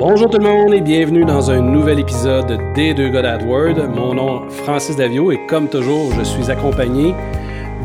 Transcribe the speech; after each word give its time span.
Bonjour 0.00 0.30
tout 0.30 0.38
le 0.38 0.44
monde 0.44 0.72
et 0.72 0.80
bienvenue 0.80 1.26
dans 1.26 1.50
un 1.50 1.60
nouvel 1.60 2.00
épisode 2.00 2.58
des 2.74 2.94
deux 2.94 3.10
gars 3.10 3.20
d'AdWord. 3.20 3.86
Mon 3.90 4.14
nom 4.14 4.48
Francis 4.48 4.96
Davio 4.96 5.30
et 5.30 5.44
comme 5.46 5.68
toujours, 5.68 6.10
je 6.14 6.22
suis 6.22 6.50
accompagné 6.50 7.14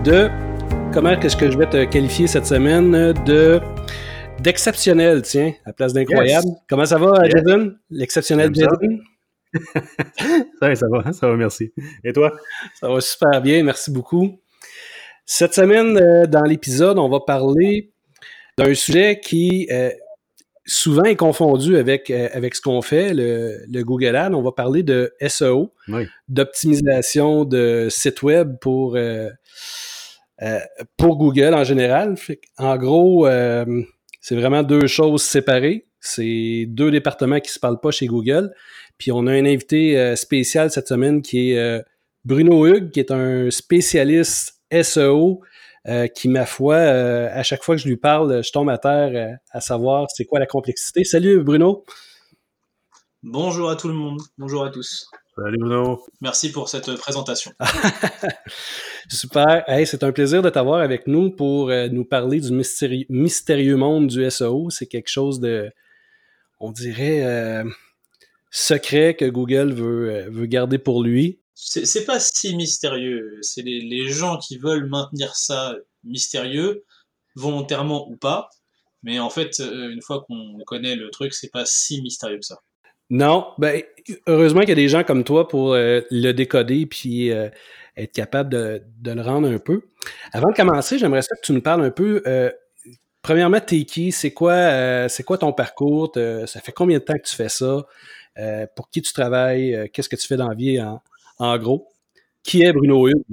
de 0.06 0.30
comment 0.94 1.10
est-ce 1.10 1.36
que 1.36 1.52
je 1.52 1.58
vais 1.58 1.70
te 1.70 1.84
qualifier 1.84 2.28
cette 2.28 2.46
semaine 2.46 3.12
de 3.26 3.60
d'exceptionnel, 4.40 5.24
tiens, 5.24 5.52
à 5.66 5.74
place 5.74 5.92
d'incroyable. 5.92 6.48
Comment 6.70 6.86
ça 6.86 6.98
va, 6.98 7.28
Jason? 7.28 7.74
L'exceptionnel 7.90 8.50
Jason? 8.56 9.00
ça, 10.62 10.74
ça 10.74 10.88
va, 10.90 11.12
ça 11.12 11.28
va, 11.28 11.36
merci. 11.36 11.74
Et 12.06 12.14
toi? 12.14 12.32
Ça 12.80 12.88
va 12.88 13.02
super 13.02 13.42
bien, 13.42 13.62
merci 13.62 13.92
beaucoup. 13.92 14.40
Cette 15.26 15.54
semaine, 15.54 15.98
euh, 15.98 16.26
dans 16.28 16.44
l'épisode, 16.44 16.98
on 16.98 17.10
va 17.10 17.20
parler 17.20 17.92
d'un 18.58 18.74
sujet 18.74 19.20
qui 19.20 19.68
euh, 19.70 19.90
souvent 20.66 21.04
est 21.04 21.16
confondu 21.16 21.78
avec, 21.78 22.10
euh, 22.10 22.28
avec 22.34 22.56
ce 22.56 22.62
qu'on 22.62 22.82
fait, 22.82 23.14
le, 23.14 23.60
le, 23.72 23.84
Google 23.84 24.16
Ads. 24.16 24.34
On 24.34 24.42
va 24.42 24.52
parler 24.52 24.84
de 24.84 25.14
SEO, 25.28 25.74
d'optimisation 26.28 27.46
de 27.46 27.88
sites 27.90 28.24
web 28.24 28.56
pour, 28.60 28.96
euh, 28.96 29.30
euh, 30.42 30.60
pour 30.98 31.18
Google 31.18 31.54
en 31.54 31.64
général. 31.64 32.16
En 32.58 32.78
gros, 32.78 33.28
c'est 34.22 34.36
vraiment 34.36 34.64
deux 34.64 34.88
choses 34.88 35.24
séparées. 35.24 35.86
C'est 36.00 36.66
deux 36.68 36.92
départements 36.92 37.40
qui 37.40 37.52
se 37.52 37.60
parlent 37.60 37.80
pas 37.80 37.92
chez 37.92 38.08
Google. 38.08 38.52
Puis 38.98 39.12
on 39.12 39.28
a 39.28 39.32
un 39.32 39.46
invité 39.46 40.16
spécial 40.16 40.72
cette 40.72 40.88
semaine 40.88 41.22
qui 41.22 41.52
est 41.52 41.84
Bruno 42.24 42.66
Hugues, 42.66 42.92
qui 42.92 43.00
est 43.00 43.12
un 43.12 43.50
spécialiste 43.52 44.60
SEO 44.72 45.42
euh, 45.88 46.08
qui, 46.08 46.30
ma 46.30 46.48
foi, 46.48 46.78
euh, 46.78 47.30
à 47.32 47.44
chaque 47.44 47.64
fois 47.64 47.76
que 47.76 47.82
je 47.82 47.88
lui 47.88 47.98
parle, 47.98 48.44
je 48.44 48.52
tombe 48.52 48.70
à 48.70 48.80
terre 48.80 49.12
euh, 49.14 49.36
à 49.52 49.62
savoir 49.62 50.08
c'est 50.10 50.26
quoi 50.26 50.40
la 50.40 50.48
complexité. 50.48 51.04
Salut 51.04 51.44
Bruno. 51.44 51.86
Bonjour 53.22 53.70
à 53.70 53.76
tout 53.76 53.88
le 53.88 53.94
monde. 53.94 54.20
Bonjour 54.40 54.64
à 54.64 54.72
tous. 54.72 55.08
Salut 55.36 55.60
Bruno. 55.60 56.04
Merci 56.22 56.52
pour 56.52 56.70
cette 56.70 56.92
présentation. 56.96 57.52
Super. 59.10 59.64
c'est 59.86 60.04
un 60.04 60.12
plaisir 60.12 60.42
de 60.42 60.50
t'avoir 60.50 60.80
avec 60.80 61.06
nous 61.06 61.30
pour 61.30 61.70
nous 61.70 62.06
parler 62.06 62.40
du 62.40 62.52
mystérieux, 62.52 63.06
mystérieux 63.10 63.76
monde 63.76 64.08
du 64.08 64.30
SEO. 64.32 64.72
C'est 64.72 64.88
quelque 64.88 65.10
chose 65.10 65.40
de, 65.40 65.72
on 66.60 66.72
dirait, 66.72 67.64
secret 68.50 69.16
que 69.16 69.26
Google 69.26 69.74
veut, 69.74 70.30
veut 70.30 70.46
garder 70.48 70.80
pour 70.80 71.04
lui 71.04 71.42
c'est 71.56 72.06
pas 72.06 72.20
si 72.20 72.56
mystérieux. 72.56 73.40
C'est 73.42 73.62
les, 73.62 74.08
gens 74.10 74.38
qui 74.38 74.58
veulent 74.58 74.88
maintenir 74.90 75.36
ça 75.36 75.76
mystérieux, 76.04 76.84
volontairement 77.36 78.08
ou 78.10 78.18
pas. 78.18 78.50
Mais 79.04 79.20
en 79.20 79.30
fait, 79.30 79.60
euh, 79.60 79.90
une 79.90 80.02
fois 80.02 80.26
qu'on 80.28 80.58
connaît 80.66 80.96
le 80.96 81.10
truc, 81.12 81.34
c'est 81.34 81.52
pas 81.52 81.66
si 81.66 82.02
mystérieux 82.02 82.40
que 82.40 82.46
ça. 82.46 82.60
Non, 83.10 83.48
ben 83.60 83.84
heureusement 84.28 84.62
qu'il 84.62 84.70
y 84.70 84.74
a 84.74 84.76
des 84.76 84.90
gens 84.90 85.04
comme 85.04 85.24
toi 85.24 85.48
pour 85.48 85.74
euh, 85.74 86.02
le 86.10 86.32
décoder 86.32 86.88
puis 86.88 87.32
euh, 87.32 87.50
être 87.96 88.14
capable 88.14 88.50
de, 88.50 88.82
le 89.04 89.22
rendre 89.22 89.48
un 89.48 89.60
peu. 89.60 89.84
Avant 90.34 90.50
de 90.50 90.56
commencer, 90.56 90.98
j'aimerais 90.98 91.22
que 91.22 91.28
tu 91.44 91.54
nous 91.54 91.62
parles 91.62 91.84
un 91.84 91.92
peu. 91.92 92.24
premièrement, 93.22 93.60
t'es 93.60 93.86
qui? 93.86 94.12
C'est 94.12 94.34
quoi 94.34 95.08
C'est 95.08 95.24
quoi 95.24 95.38
ton 95.38 95.54
parcours? 95.54 96.12
Ça 96.48 96.60
fait 96.62 96.74
combien 96.74 96.98
de 96.98 97.04
temps 97.04 97.14
que 97.14 97.28
tu 97.28 97.36
fais 97.36 97.48
ça? 97.48 97.86
Pour 98.76 98.90
qui 98.90 99.02
tu 99.04 99.14
travailles? 99.14 99.90
Qu'est-ce 99.94 100.10
que 100.10 100.16
tu 100.16 100.28
fais 100.28 100.38
dans 100.38 100.50
la 100.50 100.56
vie 100.56 100.80
en 101.38 101.58
gros. 101.58 101.92
Qui 102.44 102.62
est 102.62 102.74
Bruno 102.74 103.08
Hugues? 103.08 103.24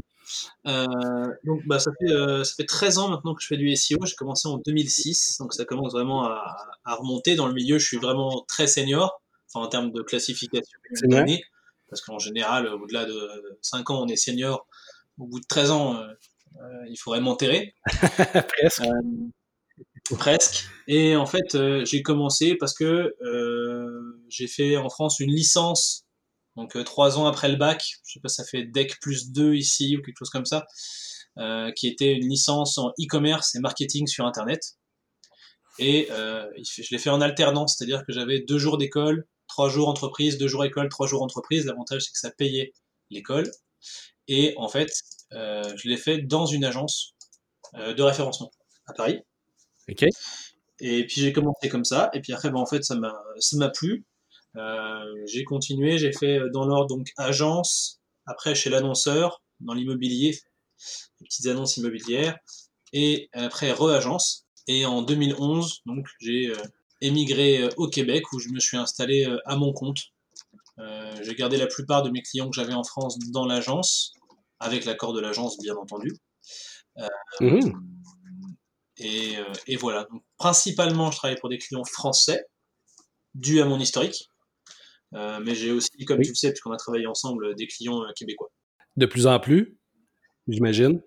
Euh, 0.67 1.27
donc, 1.45 1.61
bah, 1.67 1.79
ça, 1.79 1.91
fait, 2.01 2.11
euh, 2.11 2.45
ça 2.45 2.55
fait 2.57 2.65
13 2.65 2.99
ans 2.99 3.09
maintenant 3.09 3.35
que 3.35 3.43
je 3.43 3.47
fais 3.47 3.57
du 3.57 3.75
SEO. 3.77 4.05
J'ai 4.05 4.15
commencé 4.15 4.49
en 4.49 4.59
2006, 4.59 5.39
donc 5.39 5.53
ça 5.55 5.65
commence 5.65 5.93
vraiment 5.93 6.25
à, 6.25 6.69
remonter. 6.87 7.35
Dans 7.35 7.47
le 7.47 7.55
milieu, 7.55 7.79
je 7.79 7.87
suis 7.87 7.99
vraiment 7.99 8.45
très 8.49 8.67
senior, 8.67 9.21
enfin, 9.49 9.65
en 9.65 9.69
termes 9.69 9.93
de 9.93 10.03
classification 10.03 10.79
parce 11.89 12.01
qu'en 12.01 12.19
général, 12.19 12.69
au-delà 12.69 13.05
de 13.05 13.59
5 13.61 13.91
ans, 13.91 14.03
on 14.05 14.09
est 14.09 14.17
senior. 14.17 14.67
Au 15.19 15.27
bout 15.27 15.41
de 15.41 15.47
13 15.47 15.71
ans, 15.73 15.97
euh, 15.97 16.07
il 16.89 16.97
faudrait 16.97 17.21
m'enterrer. 17.21 17.75
presque. 18.49 18.83
presque. 20.17 20.65
Et 20.89 21.17
en 21.17 21.27
fait, 21.27 21.85
j'ai 21.85 22.03
commencé 22.03 22.57
parce 22.57 22.73
que 22.73 23.15
j'ai 24.31 24.47
fait 24.47 24.79
en 24.79 24.89
France 24.89 25.21
une 25.21 25.33
licence 25.33 26.07
donc 26.57 26.77
euh, 26.77 26.85
trois 26.85 27.19
ans 27.19 27.27
après 27.27 27.49
le 27.49 27.57
bac, 27.57 27.83
je 28.07 28.13
sais 28.15 28.21
pas, 28.21 28.29
ça 28.29 28.45
fait 28.45 28.65
DEC 28.65 29.01
plus 29.01 29.31
2 29.31 29.55
ici 29.55 29.97
ou 29.97 30.03
quelque 30.03 30.19
chose 30.19 30.31
comme 30.31 30.45
ça, 30.45 30.67
euh, 31.39 31.71
qui 31.73 31.89
était 31.89 32.13
une 32.13 32.29
licence 32.29 32.79
en 32.79 32.91
e-commerce 33.01 33.55
et 33.55 33.61
marketing 33.61 34.07
sur 34.07 34.27
Internet. 34.27 34.77
Et 35.79 36.09
euh, 36.11 36.47
je 36.59 36.87
l'ai 36.91 36.99
fait 36.99 37.11
en 37.11 37.23
alternance, 37.23 37.77
c'est-à-dire 37.77 38.05
que 38.07 38.13
j'avais 38.13 38.41
deux 38.41 38.59
jours 38.59 38.77
d'école, 38.77 39.27
trois 39.49 39.71
jours 39.71 39.89
entreprise, 39.89 40.37
deux 40.37 40.49
jours 40.49 40.65
école, 40.65 40.91
trois 40.91 41.07
jours 41.07 41.23
entreprise. 41.23 41.65
L'avantage, 41.65 42.03
c'est 42.03 42.13
que 42.13 42.19
ça 42.19 42.31
payait 42.31 42.75
l'école. 43.09 43.51
Et 44.29 44.55
en 44.59 44.69
fait, 44.69 44.93
je 45.31 45.89
l'ai 45.89 45.97
fait 45.97 46.19
dans 46.19 46.45
une 46.45 46.65
agence 46.65 47.15
de 47.75 48.03
référencement 48.03 48.51
à 48.87 48.93
Paris. 48.93 49.21
Ok. 49.89 50.05
Et 50.81 51.07
puis 51.07 51.23
j'ai 51.23 51.33
commencé 51.33 51.71
comme 51.71 51.87
ça. 51.87 52.11
Et 52.13 52.21
puis 52.21 52.35
après, 52.35 52.51
ben, 52.51 52.59
en 52.59 52.67
fait, 52.67 52.85
ça 52.85 52.95
m'a 52.95 53.69
plu. 53.71 54.05
Euh, 54.57 55.27
j'ai 55.27 55.45
continué, 55.45 55.99
j'ai 55.99 56.13
fait 56.13 56.39
euh, 56.39 56.51
dans 56.53 56.65
l'ordre 56.67 56.95
donc 56.95 57.09
agence, 57.17 58.01
après 58.27 58.55
chez 58.55 58.71
l'annonceur, 58.71 59.43
dans 59.61 59.75
l'immobilier, 59.75 60.39
les 61.21 61.27
petites 61.27 61.47
annonces 61.47 61.77
immobilières, 61.77 62.39
et 62.93 63.31
après 63.33 63.73
re-agence. 63.73 64.47
Et 64.69 64.85
en 64.85 65.03
2011, 65.03 65.81
donc 65.87 66.07
j'ai 66.21 66.51
euh, 66.51 66.57
émigré 67.01 67.69
au 67.77 67.89
Québec 67.89 68.33
où 68.33 68.39
je 68.39 68.51
me 68.51 68.61
suis 68.61 68.77
installé 68.77 69.27
à 69.45 69.57
mon 69.57 69.73
compte. 69.73 69.99
j'ai 71.23 71.35
gardé 71.35 71.57
la 71.57 71.67
plupart 71.67 72.03
de 72.03 72.11
mes 72.11 72.23
clients 72.23 72.49
que 72.49 72.55
j'avais 72.55 72.75
en 72.75 72.85
France 72.85 73.19
dans 73.33 73.45
l'agence, 73.45 74.13
avec 74.61 74.85
l'accord 74.85 75.13
de 75.13 75.21
l'agence 75.21 75.59
bien 75.59 75.75
entendu. 75.75 76.13
Mmh. 77.41 77.73
et, 78.99 79.35
et, 79.67 79.77
voilà. 79.77 80.05
Donc, 80.13 80.23
principalement, 80.37 81.11
je 81.11 81.17
travaille 81.17 81.39
pour 81.41 81.49
des 81.49 81.59
clients 81.59 81.85
français, 81.85 82.47
dû 83.35 83.61
à 83.61 83.65
mon 83.65 83.81
historique. 83.81 84.29
Euh, 85.15 85.41
mais 85.45 85.55
j'ai 85.55 85.73
aussi, 85.73 85.91
comme 86.07 86.21
tu 86.21 86.31
le 86.31 86.35
sais, 86.35 86.51
puisqu'on 86.51 86.73
a 86.73 86.77
travaillé 86.77 87.07
ensemble, 87.07 87.55
des 87.55 87.67
clients 87.67 88.03
euh, 88.03 88.13
québécois. 88.17 88.51
De 88.97 89.07
plus 89.07 89.27
en 89.27 89.39
plus, 89.41 89.79
j'imagine. 90.49 91.03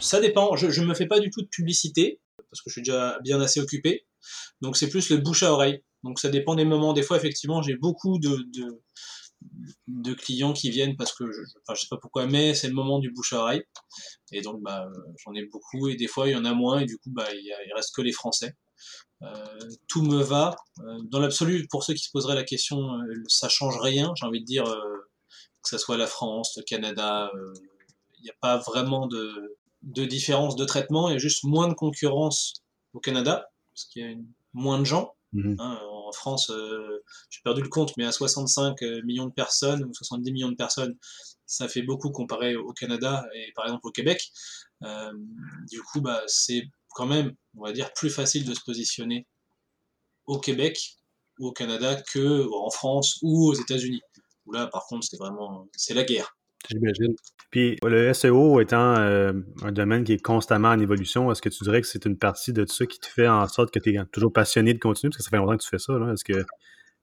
Ça 0.00 0.20
dépend. 0.20 0.56
Je 0.56 0.80
ne 0.80 0.86
me 0.86 0.94
fais 0.94 1.06
pas 1.06 1.20
du 1.20 1.30
tout 1.30 1.42
de 1.42 1.48
publicité, 1.48 2.20
parce 2.50 2.62
que 2.62 2.70
je 2.70 2.74
suis 2.74 2.82
déjà 2.82 3.18
bien 3.22 3.40
assez 3.40 3.60
occupé. 3.60 4.06
Donc 4.60 4.76
c'est 4.76 4.88
plus 4.88 5.10
le 5.10 5.18
bouche 5.18 5.42
à 5.42 5.52
oreille. 5.52 5.82
Donc 6.04 6.18
ça 6.18 6.28
dépend 6.28 6.54
des 6.54 6.64
moments. 6.64 6.92
Des 6.92 7.02
fois, 7.02 7.16
effectivement, 7.16 7.62
j'ai 7.62 7.76
beaucoup 7.76 8.18
de, 8.18 8.36
de, 8.52 8.82
de, 9.88 10.14
clients 10.14 10.52
qui 10.52 10.70
viennent 10.70 10.96
parce 10.96 11.12
que, 11.12 11.30
je, 11.30 11.40
enfin, 11.62 11.74
je 11.74 11.82
sais 11.82 11.88
pas 11.90 11.98
pourquoi, 12.00 12.26
mais 12.26 12.54
c'est 12.54 12.68
le 12.68 12.74
moment 12.74 12.98
du 12.98 13.10
bouche 13.10 13.32
à 13.32 13.40
oreille. 13.40 13.62
Et 14.32 14.40
donc, 14.40 14.62
bah, 14.62 14.88
j'en 15.24 15.34
ai 15.34 15.44
beaucoup. 15.46 15.88
Et 15.88 15.96
des 15.96 16.06
fois, 16.06 16.28
il 16.28 16.32
y 16.32 16.36
en 16.36 16.44
a 16.44 16.54
moins. 16.54 16.80
Et 16.80 16.86
du 16.86 16.96
coup, 16.98 17.10
bah, 17.10 17.26
il, 17.32 17.40
y 17.40 17.52
il 17.66 17.72
reste 17.74 17.94
que 17.94 18.02
les 18.02 18.12
Français. 18.12 18.54
Euh, 19.22 19.58
tout 19.88 20.02
me 20.02 20.22
va. 20.22 20.54
Euh, 20.80 21.00
dans 21.04 21.18
l'absolu, 21.18 21.66
pour 21.68 21.82
ceux 21.82 21.94
qui 21.94 22.04
se 22.04 22.10
poseraient 22.10 22.34
la 22.34 22.44
question, 22.44 22.94
euh, 22.94 23.22
ça 23.26 23.48
change 23.48 23.78
rien. 23.80 24.12
J'ai 24.14 24.26
envie 24.26 24.40
de 24.40 24.46
dire 24.46 24.64
que 24.64 25.68
ce 25.68 25.78
soit 25.78 25.96
la 25.96 26.06
France, 26.06 26.54
le 26.56 26.62
Canada, 26.62 27.30
il 28.18 28.22
n'y 28.22 28.30
a 28.30 28.36
pas 28.40 28.58
vraiment 28.58 29.06
de, 29.06 29.58
de, 29.82 30.04
différence 30.04 30.56
de 30.56 30.64
traitement. 30.64 31.08
Il 31.08 31.12
y 31.12 31.16
a 31.16 31.18
juste 31.18 31.44
moins 31.44 31.68
de 31.68 31.74
concurrence 31.74 32.54
au 32.94 33.00
Canada, 33.00 33.48
parce 33.74 33.84
qu'il 33.86 34.02
y 34.02 34.12
a 34.12 34.16
moins 34.52 34.78
de 34.78 34.84
gens. 34.84 35.14
Mhm. 35.32 35.56
Hein, 35.58 35.80
en 35.82 36.12
France, 36.12 36.50
j'ai 37.28 37.40
perdu 37.42 37.60
le 37.60 37.68
compte, 37.68 37.94
mais 37.98 38.06
à 38.06 38.12
65 38.12 38.80
millions 39.04 39.26
de 39.26 39.32
personnes 39.32 39.84
ou 39.84 39.92
70 39.92 40.32
millions 40.32 40.50
de 40.50 40.56
personnes, 40.56 40.96
ça 41.44 41.68
fait 41.68 41.82
beaucoup 41.82 42.10
comparé 42.10 42.56
au 42.56 42.72
Canada 42.72 43.26
et 43.34 43.52
par 43.54 43.66
exemple 43.66 43.86
au 43.88 43.90
Québec. 43.90 44.30
du 45.70 45.82
coup, 45.82 46.00
bah, 46.00 46.22
c'est 46.28 46.70
quand 46.94 47.06
même, 47.06 47.32
on 47.56 47.64
va 47.64 47.72
dire, 47.72 47.92
plus 47.94 48.10
facile 48.10 48.44
de 48.44 48.54
se 48.54 48.60
positionner 48.64 49.26
au 50.26 50.38
Québec 50.38 50.78
ou 51.38 51.48
au 51.48 51.52
Canada 51.52 52.00
que 52.12 52.46
en 52.52 52.70
France 52.70 53.18
ou 53.22 53.48
aux 53.48 53.54
États-Unis. 53.54 54.02
Où 54.46 54.52
là, 54.52 54.66
par 54.66 54.86
contre, 54.86 55.06
c'est 55.08 55.16
vraiment, 55.16 55.68
c'est 55.76 55.94
la 55.94 56.04
guerre. 56.04 56.36
J'imagine. 56.70 57.14
Puis 57.50 57.76
le 57.82 58.12
SEO 58.12 58.60
étant 58.60 58.96
euh, 58.98 59.32
un 59.62 59.72
domaine 59.72 60.04
qui 60.04 60.12
est 60.12 60.22
constamment 60.22 60.68
en 60.68 60.78
évolution, 60.80 61.30
est-ce 61.30 61.40
que 61.40 61.48
tu 61.48 61.64
dirais 61.64 61.80
que 61.80 61.86
c'est 61.86 62.04
une 62.04 62.18
partie 62.18 62.52
de 62.52 62.66
ça 62.66 62.84
qui 62.84 62.98
te 62.98 63.06
fait 63.06 63.28
en 63.28 63.46
sorte 63.48 63.70
que 63.70 63.78
tu 63.78 63.94
es 63.94 64.04
toujours 64.12 64.32
passionné 64.32 64.74
de 64.74 64.78
continuer? 64.78 65.10
Parce 65.10 65.18
que 65.18 65.24
ça 65.24 65.30
fait 65.30 65.36
longtemps 65.36 65.56
que 65.56 65.62
tu 65.62 65.68
fais 65.68 65.78
ça. 65.78 65.94
Est-ce 66.12 66.24
que 66.24 66.44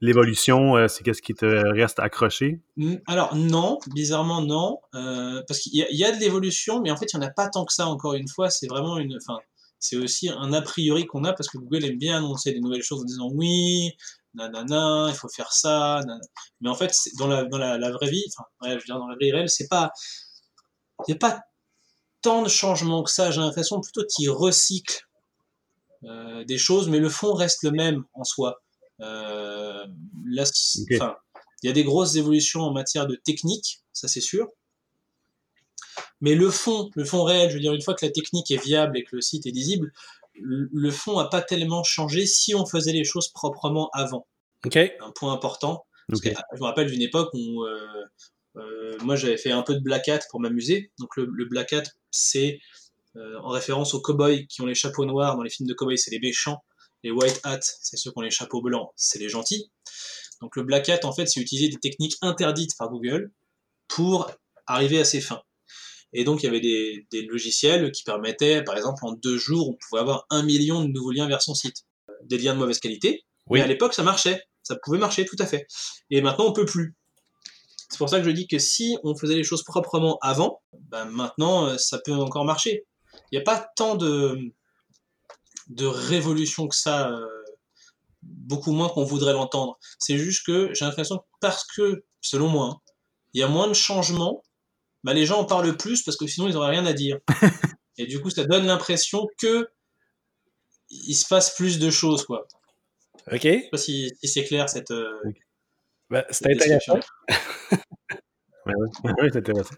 l'évolution, 0.01 0.75
euh, 0.75 0.87
c'est 0.87 1.03
qu'est-ce 1.03 1.21
qui 1.21 1.33
te 1.33 1.45
reste 1.45 1.99
accroché? 1.99 2.61
Alors 3.07 3.35
non, 3.35 3.79
bizarrement 3.93 4.41
non. 4.41 4.79
Euh, 4.93 5.41
parce 5.47 5.61
qu'il 5.61 5.73
y, 5.73 5.95
y, 5.95 6.03
a 6.03 6.11
de 6.11 6.19
l'évolution, 6.19 6.81
mais 6.81 6.91
en 6.91 6.97
fait, 6.97 7.11
il 7.13 7.17
n'y 7.17 7.25
en 7.25 7.27
a 7.27 7.31
pas 7.31 7.49
tant 7.49 7.65
que 7.65 7.73
ça, 7.73 7.87
encore 7.87 8.13
une 8.13 8.27
fois. 8.27 8.49
C'est 8.49 8.67
vraiment 8.67 8.97
une. 8.97 9.17
Enfin, 9.17 9.39
c'est 9.85 9.97
aussi 9.97 10.29
un 10.29 10.53
a 10.53 10.61
priori 10.61 11.05
qu'on 11.05 11.23
a 11.23 11.33
parce 11.33 11.49
que 11.49 11.57
Google 11.57 11.85
aime 11.85 11.97
bien 11.97 12.17
annoncer 12.17 12.51
des 12.51 12.59
nouvelles 12.59 12.83
choses 12.83 13.01
en 13.01 13.05
disant 13.05 13.29
oui, 13.33 13.91
nanana, 14.33 15.07
il 15.09 15.15
faut 15.15 15.29
faire 15.29 15.51
ça. 15.51 16.01
Mais 16.61 16.69
en 16.69 16.75
fait, 16.75 16.91
dans 17.17 17.27
la, 17.27 17.45
dans 17.45 17.57
la, 17.57 17.91
vraie 17.91 18.09
vie, 18.09 18.23
enfin, 18.29 18.45
je 18.63 18.73
veux 18.73 18.83
dire, 18.85 18.97
dans 18.97 19.07
la 19.07 19.15
vie 19.19 19.31
réelle, 19.31 19.49
c'est 19.49 19.67
pas. 19.67 19.91
Il 21.07 21.11
n'y 21.11 21.15
a 21.15 21.19
pas 21.19 21.41
tant 22.21 22.41
de 22.41 22.49
changements 22.49 23.03
que 23.03 23.11
ça. 23.11 23.31
J'ai 23.31 23.41
l'impression 23.41 23.79
plutôt 23.81 24.03
qu'ils 24.05 24.29
recyclent 24.29 25.07
euh, 26.03 26.43
des 26.45 26.57
choses, 26.57 26.89
mais 26.89 26.99
le 26.99 27.09
fond 27.09 27.33
reste 27.33 27.63
le 27.63 27.71
même 27.71 28.03
en 28.13 28.23
soi. 28.23 28.61
Euh, 29.01 29.85
il 30.27 31.67
y 31.67 31.69
a 31.69 31.73
des 31.73 31.83
grosses 31.83 32.15
évolutions 32.15 32.61
en 32.61 32.71
matière 32.71 33.07
de 33.07 33.15
technique, 33.15 33.83
ça 33.93 34.07
c'est 34.07 34.21
sûr. 34.21 34.47
Mais 36.21 36.35
le 36.35 36.49
fond, 36.49 36.89
le 36.95 37.03
fond 37.03 37.23
réel, 37.23 37.49
je 37.49 37.55
veux 37.55 37.59
dire, 37.61 37.73
une 37.73 37.81
fois 37.81 37.93
que 37.93 38.05
la 38.05 38.11
technique 38.11 38.49
est 38.51 38.63
viable 38.63 38.97
et 38.97 39.03
que 39.03 39.15
le 39.15 39.21
site 39.21 39.45
est 39.45 39.51
lisible, 39.51 39.91
le 40.37 40.91
fond 40.91 41.17
n'a 41.17 41.27
pas 41.27 41.41
tellement 41.41 41.83
changé 41.83 42.25
si 42.25 42.55
on 42.55 42.65
faisait 42.65 42.91
les 42.91 43.03
choses 43.03 43.29
proprement 43.29 43.89
avant. 43.93 44.27
Un 44.99 45.11
point 45.11 45.33
important. 45.33 45.85
je 46.09 46.59
me 46.59 46.63
rappelle 46.63 46.89
d'une 46.89 47.01
époque 47.01 47.29
où 47.33 47.63
euh, 47.63 47.79
euh, 48.57 48.97
moi 49.03 49.15
j'avais 49.15 49.37
fait 49.37 49.51
un 49.51 49.61
peu 49.61 49.75
de 49.75 49.79
black 49.79 50.09
hat 50.09 50.21
pour 50.29 50.39
m'amuser. 50.39 50.91
Donc 50.99 51.15
le, 51.17 51.45
black 51.45 51.73
hat, 51.73 51.83
c'est 52.11 52.59
euh, 53.15 53.39
en 53.41 53.49
référence 53.49 53.93
aux 53.93 54.01
cowboys 54.01 54.47
qui 54.47 54.61
ont 54.61 54.65
les 54.65 54.75
chapeaux 54.75 55.05
noirs 55.05 55.35
dans 55.35 55.43
les 55.43 55.49
films 55.49 55.69
de 55.69 55.73
cowboys, 55.73 55.97
c'est 55.97 56.11
les 56.11 56.19
méchants. 56.19 56.63
Les 57.03 57.11
white 57.11 57.39
hat, 57.43 57.59
c'est 57.61 57.97
ceux 57.97 58.11
qui 58.11 58.17
ont 58.17 58.21
les 58.21 58.31
chapeaux 58.31 58.61
blancs, 58.61 58.89
c'est 58.95 59.19
les 59.19 59.29
gentils. 59.29 59.71
Donc 60.41 60.55
le 60.55 60.63
black 60.63 60.89
hat, 60.89 60.99
en 61.03 61.13
fait, 61.13 61.27
c'est 61.27 61.39
utiliser 61.39 61.69
des 61.69 61.77
techniques 61.77 62.17
interdites 62.21 62.75
par 62.77 62.89
Google 62.89 63.31
pour 63.87 64.31
arriver 64.65 64.99
à 64.99 65.05
ses 65.05 65.21
fins. 65.21 65.43
Et 66.17 66.23
donc, 66.23 66.41
il 66.41 66.45
y 66.45 66.49
avait 66.49 66.61
des, 66.61 67.21
logiciels 67.23 67.91
qui 67.91 68.03
permettaient, 68.03 68.63
par 68.63 68.77
exemple, 68.77 69.05
en 69.05 69.11
deux 69.11 69.37
jours, 69.37 69.69
on 69.69 69.73
pouvait 69.73 69.99
avoir 69.99 70.25
un 70.29 70.43
million 70.43 70.81
de 70.81 70.87
nouveaux 70.87 71.11
liens 71.11 71.27
vers 71.27 71.41
son 71.41 71.53
site. 71.53 71.83
Des 72.23 72.37
liens 72.37 72.53
de 72.53 72.59
mauvaise 72.59 72.79
qualité. 72.79 73.25
Oui. 73.47 73.59
Mais 73.59 73.65
à 73.65 73.67
l'époque, 73.67 73.93
ça 73.93 74.01
marchait. 74.01 74.41
Ça 74.63 74.77
pouvait 74.81 74.97
marcher, 74.97 75.25
tout 75.25 75.35
à 75.39 75.45
fait. 75.45 75.67
Et 76.09 76.21
maintenant, 76.21 76.45
on 76.45 76.53
peut 76.53 76.65
plus. 76.65 76.95
C'est 77.89 77.97
pour 77.97 78.07
ça 78.07 78.19
que 78.19 78.25
je 78.25 78.31
dis 78.31 78.47
que 78.47 78.59
si 78.59 78.97
on 79.03 79.13
faisait 79.13 79.35
les 79.35 79.43
choses 79.43 79.63
proprement 79.63 80.17
avant, 80.21 80.61
ben 80.89 81.03
maintenant, 81.05 81.67
euh, 81.67 81.77
ça 81.77 81.99
peut 81.99 82.13
encore 82.13 82.45
marcher. 82.45 82.85
Il 83.31 83.37
n'y 83.37 83.41
a 83.41 83.43
pas 83.43 83.67
tant 83.75 83.95
de, 83.95 84.39
de 85.67 85.85
révolution 85.85 86.69
que 86.69 86.75
ça, 86.75 87.11
euh, 87.11 87.27
beaucoup 88.23 88.71
moins 88.71 88.87
qu'on 88.87 89.03
voudrait 89.03 89.33
l'entendre. 89.33 89.77
C'est 89.99 90.17
juste 90.17 90.45
que 90.45 90.73
j'ai 90.73 90.85
l'impression 90.85 91.17
que 91.17 91.23
parce 91.41 91.65
que, 91.75 92.05
selon 92.21 92.47
moi, 92.47 92.67
hein, 92.67 92.79
il 93.33 93.41
y 93.41 93.43
a 93.43 93.49
moins 93.49 93.67
de 93.67 93.73
changements, 93.73 94.44
bah, 95.05 95.13
les 95.13 95.27
gens 95.27 95.39
en 95.39 95.45
parlent 95.45 95.77
plus 95.77 96.01
parce 96.01 96.17
que 96.17 96.25
sinon 96.25 96.47
ils 96.47 96.55
n'auraient 96.55 96.71
rien 96.71 96.85
à 96.87 96.93
dire. 96.93 97.19
et 97.97 98.07
du 98.07 98.19
coup, 98.19 98.31
ça 98.31 98.43
donne 98.43 98.65
l'impression 98.65 99.27
que 99.37 99.69
il 100.89 101.13
se 101.13 101.27
passe 101.27 101.55
plus 101.55 101.77
de 101.77 101.91
choses, 101.91 102.25
quoi. 102.25 102.47
Ok. 103.31 103.41
Je 103.43 103.49
sais 103.49 103.69
pas 103.71 103.77
si, 103.77 104.11
c'est 104.23 104.43
clair 104.43 104.67
cette. 104.67 104.89
Euh, 104.89 105.13
bah, 106.09 106.25
c'est 106.31 106.51
intéressant. 106.51 106.99
oui, 108.65 108.73
ouais, 109.03 109.29
c'est 109.31 109.37
intéressant. 109.37 109.75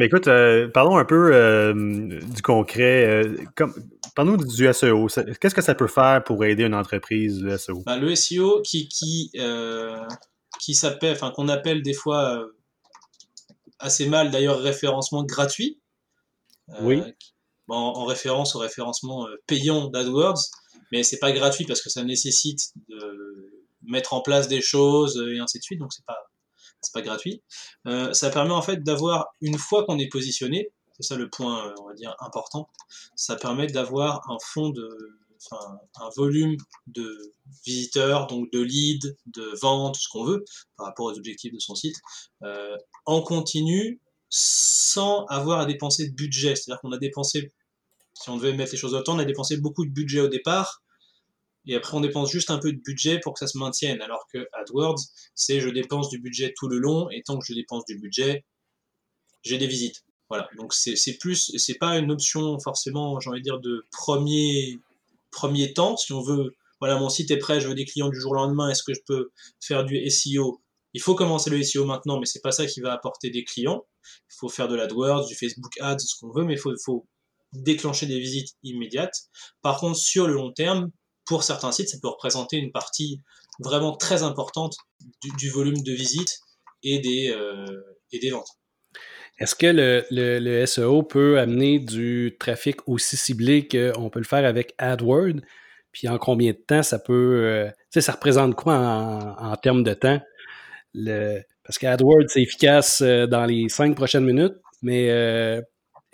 Mais 0.00 0.06
écoute, 0.06 0.26
euh, 0.26 0.66
parlons 0.66 0.98
un 0.98 1.04
peu 1.04 1.30
euh, 1.32 1.72
du 1.72 2.42
concret. 2.42 3.24
comme, 3.54 3.72
parlons 4.16 4.36
du 4.36 4.72
SEO. 4.72 5.06
Qu'est-ce 5.40 5.54
que 5.54 5.62
ça 5.62 5.76
peut 5.76 5.86
faire 5.86 6.24
pour 6.24 6.44
aider 6.44 6.64
une 6.64 6.74
entreprise, 6.74 7.40
le 7.40 7.56
SEO? 7.56 7.84
Bah, 7.86 7.98
le 7.98 8.16
SEO 8.16 8.62
qui, 8.62 8.88
qui, 8.88 9.30
qui 10.58 10.74
s'appelle, 10.74 11.12
enfin, 11.12 11.30
qu'on 11.30 11.48
appelle 11.48 11.82
des 11.82 11.94
fois 11.94 12.44
assez 13.84 14.06
mal 14.06 14.30
d'ailleurs 14.30 14.58
référencement 14.60 15.24
gratuit. 15.24 15.80
Euh, 16.70 16.78
oui. 16.80 17.02
En, 17.68 18.04
référence 18.04 18.54
au 18.56 18.58
référencement 18.58 19.26
euh, 19.26 19.36
payant 19.46 19.88
d'AdWords, 19.88 20.42
mais 20.92 21.02
c'est 21.02 21.18
pas 21.18 21.32
gratuit 21.32 21.64
parce 21.64 21.80
que 21.80 21.90
ça 21.90 22.04
nécessite 22.04 22.72
de 22.88 23.64
mettre 23.82 24.12
en 24.12 24.20
place 24.20 24.48
des 24.48 24.60
choses 24.60 25.22
et 25.30 25.38
ainsi 25.38 25.58
de 25.58 25.62
suite, 25.62 25.78
donc 25.78 25.92
c'est 25.92 26.04
pas 26.04 26.18
c'est 26.80 26.92
pas 26.92 27.00
gratuit. 27.00 27.42
Euh, 27.86 28.12
ça 28.12 28.28
permet 28.28 28.52
en 28.52 28.60
fait 28.60 28.82
d'avoir 28.82 29.28
une 29.40 29.56
fois 29.56 29.84
qu'on 29.84 29.98
est 29.98 30.08
positionné, 30.08 30.70
c'est 30.98 31.04
ça 31.04 31.16
le 31.16 31.30
point 31.30 31.74
on 31.80 31.86
va 31.86 31.94
dire 31.94 32.14
important, 32.20 32.68
ça 33.16 33.36
permet 33.36 33.66
d'avoir 33.66 34.30
un 34.30 34.36
fond 34.42 34.68
de 34.68 34.88
un 35.52 36.08
volume 36.16 36.56
de 36.86 37.32
visiteurs, 37.64 38.26
donc 38.26 38.50
de 38.52 38.60
leads, 38.60 39.14
de 39.26 39.58
ventes, 39.60 39.96
ce 39.96 40.08
qu'on 40.08 40.24
veut, 40.24 40.44
par 40.76 40.86
rapport 40.86 41.06
aux 41.06 41.16
objectifs 41.16 41.52
de 41.52 41.58
son 41.58 41.74
site, 41.74 41.96
euh, 42.42 42.76
en 43.06 43.22
continu, 43.22 44.00
sans 44.30 45.26
avoir 45.26 45.60
à 45.60 45.66
dépenser 45.66 46.08
de 46.08 46.14
budget. 46.14 46.56
C'est-à-dire 46.56 46.80
qu'on 46.80 46.92
a 46.92 46.98
dépensé, 46.98 47.52
si 48.14 48.30
on 48.30 48.36
devait 48.36 48.52
mettre 48.52 48.72
les 48.72 48.78
choses 48.78 48.94
autant, 48.94 49.16
on 49.16 49.18
a 49.18 49.24
dépensé 49.24 49.56
beaucoup 49.56 49.84
de 49.84 49.90
budget 49.90 50.20
au 50.20 50.28
départ, 50.28 50.82
et 51.66 51.74
après 51.74 51.96
on 51.96 52.00
dépense 52.00 52.30
juste 52.30 52.50
un 52.50 52.58
peu 52.58 52.72
de 52.72 52.80
budget 52.80 53.20
pour 53.20 53.32
que 53.34 53.40
ça 53.40 53.46
se 53.46 53.56
maintienne. 53.56 54.02
Alors 54.02 54.26
que 54.32 54.48
AdWords, 54.52 55.00
c'est 55.34 55.60
je 55.60 55.68
dépense 55.68 56.08
du 56.10 56.18
budget 56.18 56.52
tout 56.56 56.68
le 56.68 56.78
long, 56.78 57.08
et 57.10 57.22
tant 57.22 57.38
que 57.38 57.44
je 57.46 57.54
dépense 57.54 57.84
du 57.86 57.98
budget, 57.98 58.44
j'ai 59.42 59.58
des 59.58 59.66
visites. 59.66 60.04
Voilà, 60.30 60.48
donc 60.56 60.72
c'est 60.72 61.18
plus, 61.18 61.52
c'est 61.58 61.74
pas 61.78 61.98
une 61.98 62.10
option 62.10 62.58
forcément, 62.58 63.20
j'ai 63.20 63.30
envie 63.30 63.40
de 63.40 63.44
dire, 63.44 63.60
de 63.60 63.84
premier 63.92 64.78
premier 65.34 65.74
temps, 65.74 65.96
si 65.96 66.12
on 66.12 66.22
veut, 66.22 66.54
voilà, 66.80 66.98
mon 66.98 67.08
site 67.08 67.30
est 67.30 67.38
prêt, 67.38 67.60
je 67.60 67.68
veux 67.68 67.74
des 67.74 67.84
clients 67.84 68.08
du 68.08 68.18
jour 68.18 68.32
au 68.32 68.36
lendemain, 68.36 68.70
est-ce 68.70 68.82
que 68.82 68.94
je 68.94 69.00
peux 69.06 69.30
faire 69.60 69.84
du 69.84 70.08
SEO 70.08 70.62
Il 70.94 71.02
faut 71.02 71.14
commencer 71.14 71.50
le 71.50 71.62
SEO 71.62 71.84
maintenant, 71.84 72.18
mais 72.18 72.26
c'est 72.26 72.40
pas 72.40 72.52
ça 72.52 72.66
qui 72.66 72.80
va 72.80 72.92
apporter 72.92 73.30
des 73.30 73.44
clients. 73.44 73.84
Il 74.30 74.36
faut 74.38 74.48
faire 74.48 74.68
de 74.68 74.74
l'AdWords, 74.74 75.26
du 75.26 75.34
Facebook 75.34 75.72
Ads, 75.80 75.98
ce 75.98 76.14
qu'on 76.20 76.32
veut, 76.32 76.44
mais 76.44 76.54
il 76.54 76.78
faut, 76.84 77.06
déclencher 77.52 78.06
des 78.06 78.18
visites 78.18 78.56
immédiates. 78.64 79.14
Par 79.62 79.78
contre, 79.78 79.96
sur 79.96 80.26
le 80.26 80.34
long 80.34 80.50
terme, 80.50 80.90
pour 81.24 81.44
certains 81.44 81.70
sites, 81.70 81.88
ça 81.88 81.98
peut 82.02 82.08
représenter 82.08 82.56
une 82.56 82.72
partie 82.72 83.20
vraiment 83.60 83.96
très 83.96 84.24
importante 84.24 84.76
du, 85.38 85.50
volume 85.50 85.80
de 85.80 85.92
visites 85.92 86.40
et 86.82 86.98
des, 86.98 87.30
euh, 87.30 87.64
et 88.10 88.18
des 88.18 88.30
ventes. 88.30 88.48
Est-ce 89.38 89.54
que 89.54 89.66
le, 90.10 90.66
SEO 90.66 91.02
peut 91.02 91.38
amener 91.38 91.78
du 91.78 92.36
trafic 92.38 92.88
aussi 92.88 93.16
ciblé 93.16 93.66
qu'on 93.66 94.10
peut 94.10 94.20
le 94.20 94.24
faire 94.24 94.44
avec 94.44 94.74
AdWords? 94.78 95.40
Puis 95.90 96.08
en 96.08 96.18
combien 96.18 96.52
de 96.52 96.56
temps 96.56 96.82
ça 96.82 96.98
peut. 96.98 97.42
Euh, 97.44 97.68
tu 97.68 97.74
sais, 97.90 98.00
ça 98.00 98.12
représente 98.12 98.54
quoi 98.54 98.74
en, 98.76 99.56
termes 99.56 99.84
de 99.84 99.94
temps? 99.94 100.20
Le, 100.92 101.40
parce 101.64 101.78
qu'AdWords, 101.78 102.28
c'est 102.28 102.42
efficace 102.42 103.00
euh, 103.00 103.26
dans 103.26 103.44
les 103.44 103.68
cinq 103.68 103.94
prochaines 103.96 104.24
minutes, 104.24 104.54
mais 104.82 105.10
euh, 105.10 105.60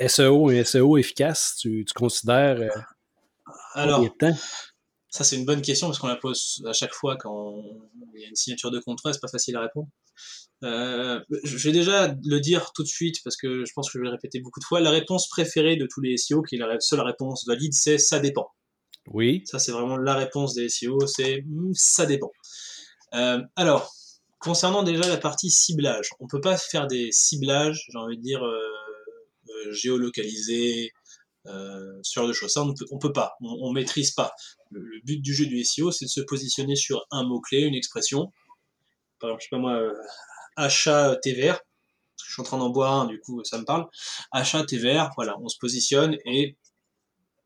SEO, 0.06 0.50
un 0.50 0.64
SEO 0.64 0.96
efficace, 0.96 1.56
tu, 1.60 1.84
considères 1.94 2.58
Alors, 3.74 3.96
combien 3.96 4.10
de 4.10 4.32
temps? 4.32 4.40
Ça, 5.08 5.24
c'est 5.24 5.36
une 5.36 5.44
bonne 5.44 5.60
question 5.60 5.88
parce 5.88 5.98
qu'on 5.98 6.06
la 6.06 6.16
pose 6.16 6.64
à 6.68 6.72
chaque 6.72 6.92
fois 6.92 7.16
quand 7.16 7.64
il 8.14 8.22
y 8.22 8.24
a 8.24 8.28
une 8.28 8.36
signature 8.36 8.70
de 8.70 8.78
contrat, 8.78 9.12
c'est 9.12 9.20
pas 9.20 9.28
facile 9.28 9.56
à 9.56 9.62
répondre. 9.62 9.88
Euh, 10.62 11.20
je 11.42 11.56
vais 11.56 11.72
déjà 11.72 12.14
le 12.22 12.38
dire 12.38 12.72
tout 12.74 12.82
de 12.82 12.88
suite 12.88 13.16
parce 13.24 13.36
que 13.36 13.64
je 13.64 13.72
pense 13.72 13.88
que 13.88 13.98
je 13.98 14.02
vais 14.02 14.08
le 14.08 14.10
répéter 14.10 14.40
beaucoup 14.40 14.60
de 14.60 14.64
fois. 14.64 14.80
La 14.80 14.90
réponse 14.90 15.28
préférée 15.28 15.76
de 15.76 15.86
tous 15.90 16.00
les 16.00 16.16
SEO, 16.16 16.42
qui 16.42 16.56
est 16.56 16.58
la 16.58 16.78
seule 16.80 17.00
réponse 17.00 17.46
valide, 17.46 17.72
c'est 17.72 17.98
ça 17.98 18.18
dépend. 18.18 18.48
Oui. 19.08 19.42
Ça, 19.46 19.58
c'est 19.58 19.72
vraiment 19.72 19.96
la 19.96 20.14
réponse 20.14 20.54
des 20.54 20.68
SEO, 20.68 21.06
c'est 21.06 21.42
hmm, 21.46 21.72
ça 21.74 22.06
dépend. 22.06 22.30
Euh, 23.14 23.40
alors, 23.56 23.92
concernant 24.38 24.82
déjà 24.82 25.08
la 25.08 25.16
partie 25.16 25.50
ciblage, 25.50 26.10
on 26.20 26.26
peut 26.26 26.40
pas 26.40 26.56
faire 26.56 26.86
des 26.86 27.10
ciblages, 27.10 27.86
j'ai 27.90 27.98
envie 27.98 28.18
de 28.18 28.22
dire, 28.22 28.44
euh, 28.44 28.58
euh 29.48 29.72
géolocalisés, 29.72 30.92
euh, 31.46 31.98
ce 32.02 32.20
genre 32.20 32.28
de 32.28 32.32
choses. 32.32 32.52
Ça, 32.52 32.62
on 32.62 32.74
peut, 32.74 32.84
on 32.90 32.98
peut 32.98 33.12
pas, 33.12 33.34
on, 33.40 33.72
maîtrise 33.72 34.12
pas. 34.12 34.32
Le, 34.70 34.80
le, 34.80 35.00
but 35.04 35.20
du 35.20 35.34
jeu 35.34 35.46
du 35.46 35.64
SEO, 35.64 35.90
c'est 35.90 36.04
de 36.04 36.10
se 36.10 36.20
positionner 36.20 36.76
sur 36.76 37.06
un 37.10 37.24
mot-clé, 37.24 37.60
une 37.60 37.74
expression. 37.74 38.32
Par 39.20 39.30
exemple, 39.30 39.42
je 39.42 39.44
sais 39.44 39.50
pas 39.50 39.58
moi, 39.58 39.80
achat 40.56 41.16
TVR. 41.22 41.60
Je 42.24 42.32
suis 42.32 42.42
en 42.42 42.44
train 42.44 42.58
d'en 42.58 42.70
boire 42.70 42.92
un, 42.92 43.06
du 43.06 43.20
coup, 43.20 43.42
ça 43.44 43.58
me 43.58 43.64
parle. 43.64 43.86
Achat 44.32 44.64
TVR, 44.64 45.10
voilà, 45.16 45.36
on 45.40 45.48
se 45.48 45.58
positionne 45.58 46.16
et 46.26 46.56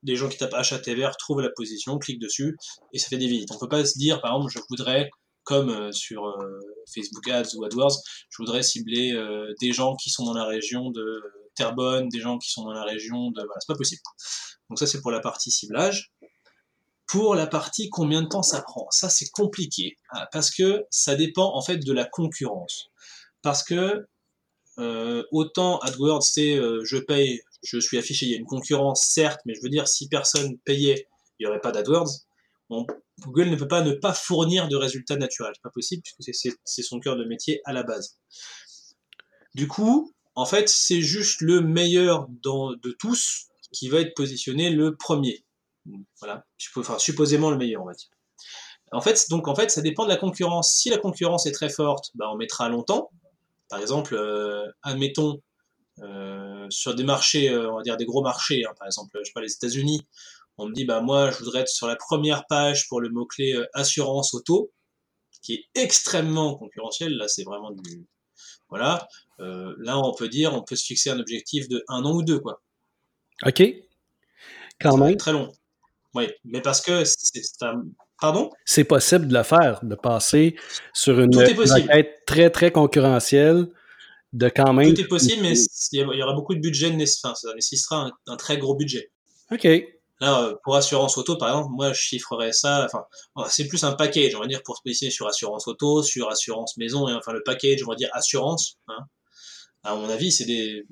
les 0.04 0.16
gens 0.16 0.28
qui 0.28 0.36
tapent 0.36 0.54
achat 0.54 0.78
TVR 0.78 1.16
trouvent 1.16 1.40
la 1.40 1.50
position, 1.50 1.98
cliquent 1.98 2.20
dessus 2.20 2.56
et 2.92 2.98
ça 2.98 3.08
fait 3.08 3.16
des 3.16 3.26
visites. 3.26 3.50
On 3.52 3.58
peut 3.58 3.68
pas 3.68 3.84
se 3.84 3.98
dire, 3.98 4.20
par 4.20 4.34
exemple, 4.34 4.52
je 4.52 4.58
voudrais, 4.68 5.10
comme 5.42 5.70
euh, 5.70 5.92
sur 5.92 6.26
euh, 6.26 6.60
Facebook 6.94 7.26
Ads 7.28 7.56
ou 7.56 7.64
AdWords, 7.64 7.96
je 8.28 8.36
voudrais 8.38 8.62
cibler 8.62 9.12
euh, 9.12 9.52
des 9.60 9.72
gens 9.72 9.96
qui 9.96 10.10
sont 10.10 10.24
dans 10.24 10.34
la 10.34 10.44
région 10.44 10.90
de 10.90 11.22
Terrebonne, 11.54 12.08
des 12.08 12.20
gens 12.20 12.38
qui 12.38 12.50
sont 12.50 12.64
dans 12.64 12.72
la 12.72 12.84
région 12.84 13.30
de. 13.30 13.40
Voilà, 13.40 13.60
c'est 13.60 13.72
pas 13.72 13.78
possible. 13.78 14.02
Donc, 14.68 14.78
ça, 14.78 14.86
c'est 14.86 15.00
pour 15.00 15.10
la 15.10 15.20
partie 15.20 15.50
ciblage. 15.50 16.12
Pour 17.14 17.36
la 17.36 17.46
partie 17.46 17.90
combien 17.90 18.22
de 18.22 18.26
temps 18.26 18.42
ça 18.42 18.60
prend, 18.60 18.88
ça 18.90 19.08
c'est 19.08 19.30
compliqué 19.30 19.98
hein, 20.10 20.26
parce 20.32 20.50
que 20.50 20.84
ça 20.90 21.14
dépend 21.14 21.54
en 21.54 21.62
fait 21.62 21.76
de 21.76 21.92
la 21.92 22.04
concurrence. 22.04 22.90
Parce 23.40 23.62
que 23.62 24.04
euh, 24.80 25.22
autant 25.30 25.78
AdWords 25.78 26.24
c'est 26.24 26.56
euh, 26.56 26.82
je 26.82 26.96
paye, 26.96 27.40
je 27.62 27.78
suis 27.78 27.98
affiché, 27.98 28.26
il 28.26 28.32
y 28.32 28.34
a 28.34 28.38
une 28.38 28.46
concurrence 28.46 29.02
certes, 29.02 29.38
mais 29.46 29.54
je 29.54 29.60
veux 29.62 29.68
dire 29.68 29.86
si 29.86 30.08
personne 30.08 30.58
payait, 30.64 31.06
il 31.38 31.44
n'y 31.44 31.46
aurait 31.46 31.60
pas 31.60 31.70
d'AdWords. 31.70 32.10
Google 33.20 33.50
ne 33.50 33.54
peut 33.54 33.68
pas 33.68 33.82
ne 33.82 33.92
pas 33.92 34.12
fournir 34.12 34.66
de 34.66 34.74
résultats 34.74 35.14
naturels, 35.14 35.52
c'est 35.54 35.62
pas 35.62 35.70
possible 35.70 36.02
puisque 36.02 36.36
c'est 36.64 36.82
son 36.82 36.98
cœur 36.98 37.14
de 37.14 37.24
métier 37.24 37.60
à 37.64 37.72
la 37.72 37.84
base. 37.84 38.18
Du 39.54 39.68
coup, 39.68 40.12
en 40.34 40.46
fait, 40.46 40.68
c'est 40.68 41.00
juste 41.00 41.42
le 41.42 41.60
meilleur 41.60 42.26
de 42.28 42.90
tous 42.98 43.50
qui 43.70 43.88
va 43.88 44.00
être 44.00 44.14
positionné 44.14 44.70
le 44.70 44.96
premier. 44.96 45.44
Voilà, 46.20 46.44
enfin, 46.76 46.98
supposément 46.98 47.50
le 47.50 47.56
meilleur, 47.56 47.82
on 47.82 47.86
va 47.86 47.94
dire. 47.94 48.08
En 48.92 49.00
fait, 49.00 49.28
donc 49.30 49.48
en 49.48 49.54
fait, 49.54 49.70
ça 49.70 49.82
dépend 49.82 50.04
de 50.04 50.10
la 50.10 50.16
concurrence. 50.16 50.72
Si 50.72 50.90
la 50.90 50.98
concurrence 50.98 51.46
est 51.46 51.52
très 51.52 51.68
forte, 51.68 52.10
bah, 52.14 52.26
on 52.32 52.36
mettra 52.36 52.68
longtemps. 52.68 53.10
Par 53.68 53.80
exemple, 53.80 54.14
euh, 54.14 54.70
admettons 54.82 55.40
euh, 56.00 56.66
sur 56.70 56.94
des 56.94 57.04
marchés, 57.04 57.48
euh, 57.48 57.70
on 57.70 57.76
va 57.76 57.82
dire 57.82 57.96
des 57.96 58.04
gros 58.04 58.22
marchés, 58.22 58.64
hein, 58.64 58.72
par 58.78 58.86
exemple, 58.86 59.16
je 59.20 59.24
sais 59.24 59.32
pas 59.32 59.40
les 59.40 59.52
États-Unis, 59.52 60.06
On 60.56 60.68
me 60.68 60.72
dit, 60.72 60.84
bah 60.84 61.00
moi, 61.00 61.30
je 61.30 61.38
voudrais 61.38 61.60
être 61.60 61.68
sur 61.68 61.86
la 61.86 61.96
première 61.96 62.46
page 62.46 62.88
pour 62.88 63.00
le 63.00 63.10
mot-clé 63.10 63.54
euh, 63.54 63.66
assurance 63.74 64.34
auto, 64.34 64.72
qui 65.42 65.54
est 65.54 65.64
extrêmement 65.74 66.56
concurrentiel. 66.56 67.16
Là, 67.16 67.28
c'est 67.28 67.44
vraiment 67.44 67.70
du... 67.70 68.06
Voilà. 68.70 69.06
Là, 69.38 69.98
on 69.98 70.14
peut 70.14 70.28
dire, 70.28 70.54
on 70.54 70.62
peut 70.62 70.74
se 70.74 70.84
fixer 70.84 71.10
un 71.10 71.20
objectif 71.20 71.68
de 71.68 71.84
un 71.88 72.04
an 72.04 72.14
ou 72.14 72.22
deux, 72.22 72.40
quoi. 72.40 72.62
OK. 73.44 73.62
Très 75.16 75.32
long. 75.32 75.52
Oui, 76.14 76.28
mais 76.44 76.60
parce 76.60 76.80
que 76.80 77.04
c'est 77.04 77.62
un... 77.62 77.84
Pardon? 78.20 78.50
C'est 78.64 78.84
possible 78.84 79.26
de 79.26 79.34
le 79.34 79.42
faire, 79.42 79.80
de 79.82 79.96
passer 79.96 80.56
sur 80.92 81.18
une 81.20 81.36
requête 81.36 82.22
très, 82.26 82.50
très 82.50 82.70
concurrentielle, 82.70 83.68
de 84.32 84.48
quand 84.48 84.72
même... 84.72 84.94
Tout 84.94 85.00
est 85.00 85.08
possible, 85.08 85.42
mais 85.42 85.54
il 85.92 86.00
y 86.00 86.22
aura 86.22 86.34
beaucoup 86.34 86.54
de 86.54 86.60
budget, 86.60 86.94
enfin, 87.22 87.34
ça 87.34 87.52
nécessitera 87.54 88.10
un, 88.28 88.36
très 88.36 88.58
gros 88.58 88.76
budget. 88.76 89.10
OK. 89.50 89.66
Là, 90.20 90.54
pour 90.62 90.76
assurance 90.76 91.18
auto, 91.18 91.36
par 91.36 91.48
exemple, 91.48 91.70
moi, 91.74 91.92
je 91.92 92.00
chiffrerais 92.00 92.52
ça, 92.52 92.86
enfin, 92.86 93.04
c'est 93.48 93.66
plus 93.66 93.82
un 93.82 93.92
package, 93.92 94.36
on 94.36 94.40
va 94.40 94.46
dire, 94.46 94.62
pour 94.64 94.76
se 94.76 94.82
positionner 94.82 95.10
sur 95.10 95.26
assurance 95.26 95.66
auto, 95.66 96.04
sur 96.04 96.30
assurance 96.30 96.76
maison, 96.76 97.08
et 97.08 97.12
enfin, 97.12 97.32
le 97.32 97.42
package, 97.44 97.82
on 97.84 97.90
va 97.90 97.96
dire 97.96 98.10
assurance, 98.12 98.78
hein. 98.86 99.00
à 99.82 99.96
mon 99.96 100.08
avis, 100.08 100.30
c'est 100.30 100.44
des, 100.44 100.86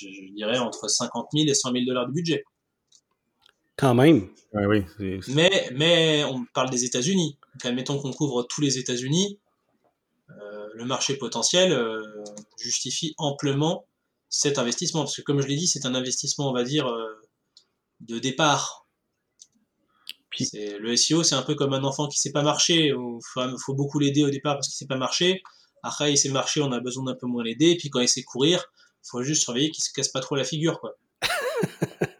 je 0.00 0.34
dirais, 0.34 0.58
entre 0.58 0.88
50 0.88 1.28
000 1.34 1.46
et 1.48 1.54
100 1.54 1.72
000 1.72 1.84
dollars 1.86 2.06
de 2.06 2.12
budget. 2.12 2.42
Quand 3.76 3.94
même. 3.94 4.28
oui, 4.52 4.84
mais, 5.28 5.70
mais 5.74 6.24
on 6.24 6.44
parle 6.52 6.70
des 6.70 6.84
États-Unis. 6.84 7.38
admettons 7.64 7.98
qu'on 7.98 8.12
couvre 8.12 8.42
tous 8.42 8.60
les 8.60 8.78
États-Unis, 8.78 9.38
euh, 10.30 10.68
le 10.74 10.84
marché 10.84 11.16
potentiel 11.16 11.72
euh, 11.72 12.02
justifie 12.58 13.14
amplement 13.18 13.86
cet 14.28 14.58
investissement. 14.58 15.00
Parce 15.00 15.16
que 15.16 15.22
comme 15.22 15.40
je 15.40 15.46
l'ai 15.46 15.56
dit, 15.56 15.66
c'est 15.66 15.86
un 15.86 15.94
investissement, 15.94 16.50
on 16.50 16.52
va 16.52 16.64
dire, 16.64 16.86
euh, 16.86 17.20
de 18.00 18.18
départ. 18.18 18.86
Puis... 20.30 20.48
Le 20.52 20.96
SEO, 20.96 21.22
c'est 21.22 21.34
un 21.34 21.42
peu 21.42 21.54
comme 21.54 21.74
un 21.74 21.84
enfant 21.84 22.08
qui 22.08 22.18
ne 22.18 22.20
sait 22.20 22.32
pas 22.32 22.42
marcher. 22.42 22.86
Il 22.86 23.56
faut, 23.64 23.74
beaucoup 23.74 23.98
l'aider 23.98 24.24
au 24.24 24.30
départ 24.30 24.56
parce 24.56 24.68
qu'il 24.68 24.74
ne 24.74 24.78
sait 24.78 24.86
pas 24.86 24.98
marcher. 24.98 25.42
Après, 25.82 26.12
il 26.12 26.16
sait 26.16 26.30
marcher, 26.30 26.62
on 26.62 26.72
a 26.72 26.80
besoin 26.80 27.04
d'un 27.04 27.14
peu 27.14 27.26
moins 27.26 27.44
l'aider. 27.44 27.70
Et 27.70 27.76
puis 27.76 27.90
quand 27.90 28.00
il 28.00 28.08
sait 28.08 28.22
courir, 28.22 28.64
il 29.04 29.08
faut 29.10 29.22
juste 29.22 29.42
surveiller 29.42 29.70
qu'il 29.70 29.82
ne 29.82 29.86
se 29.86 29.92
casse 29.92 30.08
pas 30.08 30.20
trop 30.20 30.36
la 30.36 30.44
figure. 30.44 30.80
quoi. 30.80 30.96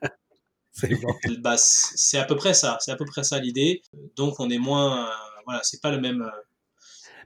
Bah, 1.41 1.57
c'est 1.57 2.19
à 2.19 2.25
peu 2.25 2.37
près 2.37 2.55
ça, 2.55 2.79
c'est 2.81 2.91
à 2.93 2.97
peu 2.97 3.05
près 3.05 3.25
ça 3.25 3.39
l'idée. 3.39 3.83
Donc 4.17 4.41
on 4.41 4.49
est 4.51 4.59
moins, 4.59 5.09
voilà, 5.45 5.61
c'est 5.63 5.81
pas 5.81 5.91
le 5.91 6.01
même. 6.01 6.23
Euh, 6.23 6.41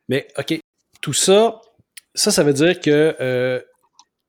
Mais 0.08 0.28
ok, 0.38 0.58
tout 1.00 1.12
ça, 1.12 1.60
ça, 2.14 2.30
ça 2.30 2.42
veut 2.42 2.52
dire 2.52 2.80
que 2.80 3.16
euh, 3.20 3.60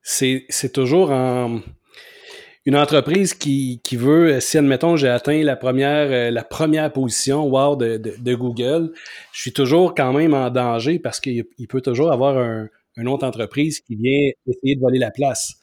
c'est 0.01 0.71
toujours 0.74 1.12
une 1.12 2.75
entreprise 2.75 3.33
qui, 3.33 3.81
qui, 3.83 3.95
veut, 3.95 4.39
si 4.39 4.57
admettons 4.57 4.95
j'ai 4.95 5.09
atteint 5.09 5.41
la 5.43 5.55
première, 5.55 6.12
euh, 6.12 6.31
la 6.31 6.43
première 6.43 6.91
position 6.91 7.45
wow, 7.45 7.75
de, 7.75 7.97
de, 7.97 8.36
Google, 8.36 8.93
je 9.31 9.41
suis 9.41 9.53
toujours 9.53 9.95
quand 9.95 10.13
même 10.13 10.33
en 10.33 10.50
danger 10.50 11.00
parce 11.00 11.19
qu'il 11.19 11.45
peut 11.69 11.81
toujours 11.81 12.12
avoir 12.12 12.38
un, 12.38 12.67
une 12.97 13.07
autre 13.07 13.25
entreprise 13.25 13.79
qui 13.81 13.95
vient 13.95 14.31
essayer 14.47 14.75
de 14.75 14.81
voler 14.81 15.00
la 15.00 15.12
place. 15.12 15.55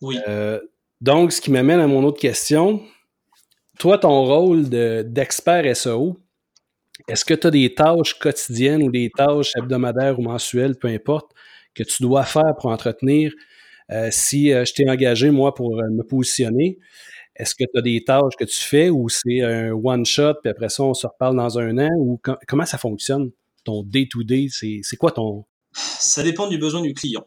Oui. 0.00 0.18
donc, 1.00 1.30
ce 1.30 1.40
qui 1.40 1.52
m'amène 1.52 1.78
à 1.78 1.86
mon 1.86 2.02
autre 2.02 2.18
question, 2.18 2.82
toi, 3.78 3.98
ton 3.98 4.24
rôle 4.24 4.68
d'expert 4.68 5.76
SEO, 5.76 6.20
est-ce 7.08 7.24
que 7.24 7.34
tu 7.34 7.46
as 7.46 7.50
des 7.50 7.74
tâches 7.74 8.18
quotidiennes 8.18 8.82
ou 8.82 8.90
des 8.90 9.10
tâches 9.10 9.52
hebdomadaires 9.56 10.18
ou 10.18 10.22
mensuelles, 10.22 10.76
peu 10.76 10.88
importe, 10.88 11.32
que 11.74 11.82
tu 11.82 12.02
dois 12.02 12.24
faire 12.24 12.54
pour 12.58 12.70
entretenir? 12.70 13.32
Euh, 13.90 14.08
si 14.10 14.52
euh, 14.52 14.64
je 14.64 14.72
t'ai 14.72 14.88
engagé, 14.88 15.30
moi, 15.30 15.54
pour 15.54 15.78
euh, 15.78 15.88
me 15.90 16.02
positionner, 16.02 16.78
est-ce 17.34 17.54
que 17.54 17.64
tu 17.64 17.78
as 17.78 17.82
des 17.82 18.04
tâches 18.04 18.36
que 18.38 18.44
tu 18.44 18.60
fais 18.60 18.90
ou 18.90 19.08
c'est 19.08 19.42
un 19.42 19.72
one-shot, 19.72 20.34
puis 20.42 20.50
après 20.50 20.68
ça, 20.68 20.84
on 20.84 20.94
se 20.94 21.06
reparle 21.06 21.36
dans 21.36 21.58
un 21.58 21.78
an? 21.78 21.90
Ou 21.98 22.20
comment 22.46 22.66
ça 22.66 22.78
fonctionne? 22.78 23.30
Ton 23.64 23.82
day-to-day, 23.82 24.48
c'est 24.50 24.96
quoi 24.96 25.12
ton... 25.12 25.44
Ça 25.72 26.22
dépend 26.22 26.48
du 26.48 26.58
besoin 26.58 26.82
du 26.82 26.94
client. 26.94 27.26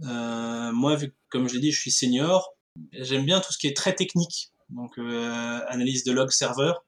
moi, 0.00 0.98
comme 1.30 1.48
je 1.48 1.54
l'ai 1.54 1.60
dit, 1.60 1.72
je 1.72 1.80
suis 1.80 1.90
senior. 1.90 2.54
J'aime 2.92 3.24
bien 3.24 3.40
tout 3.40 3.52
ce 3.52 3.58
qui 3.58 3.66
est 3.66 3.76
très 3.76 3.94
technique 3.94 4.52
donc 4.70 4.98
euh, 4.98 5.60
analyse 5.68 6.04
de 6.04 6.12
log 6.12 6.30
serveur. 6.30 6.84